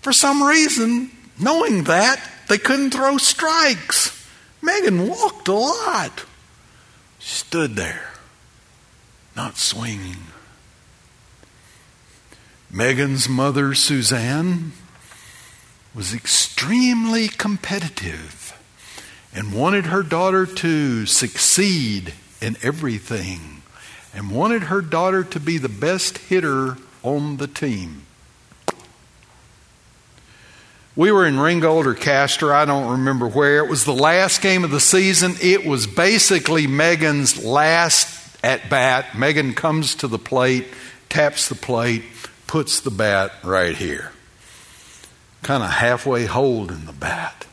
for 0.01 0.13
some 0.13 0.43
reason, 0.43 1.09
knowing 1.39 1.85
that, 1.85 2.21
they 2.47 2.57
couldn't 2.57 2.91
throw 2.91 3.17
strikes. 3.17 4.15
Megan 4.61 5.07
walked 5.07 5.47
a 5.47 5.53
lot, 5.53 6.25
stood 7.19 7.75
there, 7.75 8.11
not 9.35 9.57
swinging. 9.57 10.17
Megan's 12.71 13.27
mother, 13.27 13.73
Suzanne, 13.73 14.73
was 15.95 16.13
extremely 16.13 17.27
competitive 17.27 18.55
and 19.33 19.53
wanted 19.53 19.87
her 19.87 20.03
daughter 20.03 20.45
to 20.45 21.07
succeed 21.07 22.13
in 22.39 22.57
everything 22.61 23.63
and 24.13 24.31
wanted 24.31 24.63
her 24.63 24.81
daughter 24.81 25.23
to 25.23 25.39
be 25.39 25.57
the 25.57 25.69
best 25.69 26.19
hitter 26.19 26.77
on 27.01 27.37
the 27.37 27.47
team. 27.47 28.03
We 30.95 31.11
were 31.11 31.25
in 31.25 31.39
Ringgold 31.39 31.87
or 31.87 31.95
Castor, 31.95 32.53
I 32.53 32.65
don't 32.65 32.91
remember 32.91 33.27
where. 33.27 33.63
It 33.63 33.69
was 33.69 33.85
the 33.85 33.93
last 33.93 34.41
game 34.41 34.63
of 34.63 34.69
the 34.69 34.79
season. 34.79 35.35
It 35.41 35.65
was 35.65 35.87
basically 35.87 36.67
Megan's 36.67 37.43
last 37.43 38.37
at 38.43 38.69
bat. 38.69 39.17
Megan 39.17 39.53
comes 39.53 39.95
to 39.95 40.07
the 40.07 40.19
plate, 40.19 40.67
taps 41.07 41.49
the 41.49 41.55
plate, 41.55 42.03
puts 42.49 42.79
the 42.79 42.89
bat 42.89 43.31
right 43.43 43.75
here. 43.75 44.11
Kind 45.43 45.61
of 45.61 45.69
halfway 45.69 46.25
holding 46.25 46.85
the 46.85 46.91
bat. 46.91 47.45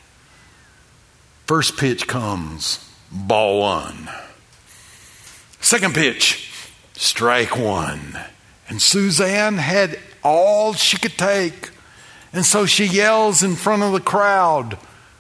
First 1.45 1.77
pitch 1.77 2.07
comes, 2.07 2.91
ball 3.13 3.61
one. 3.61 4.09
Second 5.61 5.93
pitch, 5.93 6.51
strike 6.95 7.59
one. 7.59 8.19
And 8.71 8.81
Suzanne 8.81 9.59
had 9.59 9.99
all 10.25 10.73
she 10.73 10.97
could 10.97 11.19
take. 11.19 11.73
And 12.33 12.47
so 12.47 12.65
she 12.65 12.87
yells 12.87 13.43
in 13.43 13.55
front 13.55 13.83
of 13.83 13.93
the 13.93 14.01
crowd 14.01 14.79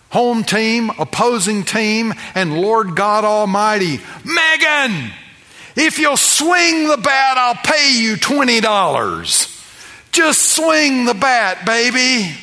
home 0.09 0.43
team, 0.43 0.91
opposing 0.99 1.65
team, 1.65 2.15
and 2.35 2.63
Lord 2.63 2.97
God 2.97 3.25
Almighty, 3.25 4.01
Megan, 4.25 5.11
if 5.77 5.99
you'll 5.99 6.17
swing 6.17 6.89
the 6.89 6.97
bat, 6.97 7.37
I'll 7.37 7.57
pay 7.57 7.93
you 8.01 8.15
$20. 8.17 9.56
Just 10.17 10.53
swing 10.53 11.05
the 11.05 11.13
bat, 11.13 11.67
baby. 11.67 12.35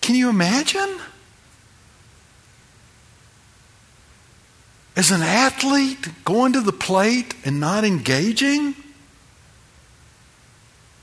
Can 0.00 0.16
you 0.16 0.28
imagine? 0.28 0.98
As 4.96 5.12
an 5.12 5.22
athlete 5.22 6.08
going 6.24 6.54
to 6.54 6.60
the 6.62 6.72
plate 6.72 7.32
and 7.44 7.60
not 7.60 7.84
engaging? 7.84 8.74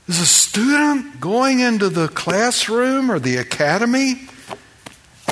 As 0.08 0.20
a 0.20 0.26
student 0.26 1.20
going 1.20 1.60
into 1.60 1.88
the 1.88 2.08
classroom 2.08 3.10
or 3.10 3.18
the 3.18 3.38
academy 3.38 4.28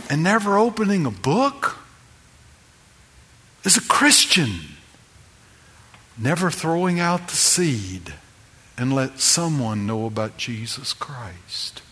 and 0.09 0.23
never 0.23 0.57
opening 0.57 1.05
a 1.05 1.11
book? 1.11 1.77
As 3.63 3.77
a 3.77 3.83
Christian, 3.83 4.53
never 6.17 6.51
throwing 6.51 6.99
out 6.99 7.29
the 7.29 7.37
seed 7.37 8.15
and 8.77 8.93
let 8.93 9.21
someone 9.21 9.87
know 9.87 10.07
about 10.07 10.37
Jesus 10.37 10.93
Christ? 10.93 11.83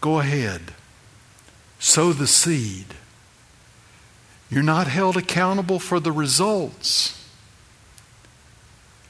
Go 0.00 0.20
ahead, 0.20 0.72
sow 1.78 2.12
the 2.12 2.26
seed 2.26 2.94
you're 4.50 4.62
not 4.62 4.86
held 4.86 5.16
accountable 5.16 5.78
for 5.78 6.00
the 6.00 6.12
results. 6.12 7.14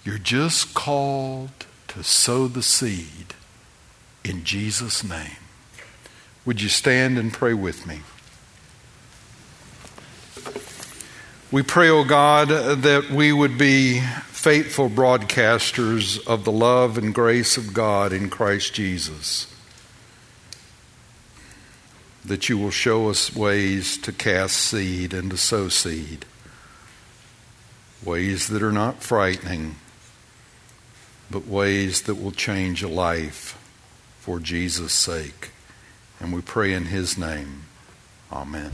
You're 0.05 0.19
just 0.19 0.75
called 0.75 1.51
to 1.89 2.03
sow 2.03 2.49
the 2.49 2.63
seed 2.63 3.35
in 4.25 4.45
Jesus' 4.45 5.05
name. 5.05 5.37
Would 6.45 6.61
you 6.61 6.69
stand 6.69 7.19
and 7.19 7.33
pray 7.33 7.55
with 7.55 7.87
me? 7.87 8.01
We 11.53 11.63
pray, 11.63 11.89
O 11.89 12.01
oh 12.01 12.05
God, 12.05 12.49
that 12.49 13.11
we 13.11 13.33
would 13.33 13.57
be 13.57 14.03
faithful 14.39 14.89
broadcasters 14.89 16.25
of 16.27 16.45
the 16.45 16.53
love 16.53 16.97
and 16.97 17.15
grace 17.15 17.57
of 17.57 17.75
God 17.75 18.13
in 18.13 18.31
Christ 18.31 18.73
Jesus 18.75 19.53
that 22.29 22.49
you 22.49 22.59
will 22.59 22.71
show 22.71 23.09
us 23.09 23.35
ways 23.35 23.97
to 23.99 24.13
cast 24.13 24.57
seed 24.57 25.15
and 25.15 25.31
to 25.31 25.37
sow 25.37 25.69
seed, 25.69 26.27
ways 28.05 28.49
that 28.49 28.63
are 28.63 28.73
not 28.73 29.03
frightening, 29.03 29.77
but 31.31 31.47
ways 31.47 32.03
that 32.03 32.17
will 32.17 32.33
change 32.33 32.83
a 32.83 32.89
life 32.89 33.59
for 34.21 34.39
Jesus' 34.39 34.93
sake. 34.93 35.51
And 36.21 36.33
we 36.33 36.43
pray 36.43 36.75
in 36.75 36.87
His 36.87 37.17
name. 37.17 37.65
Amen. 38.31 38.73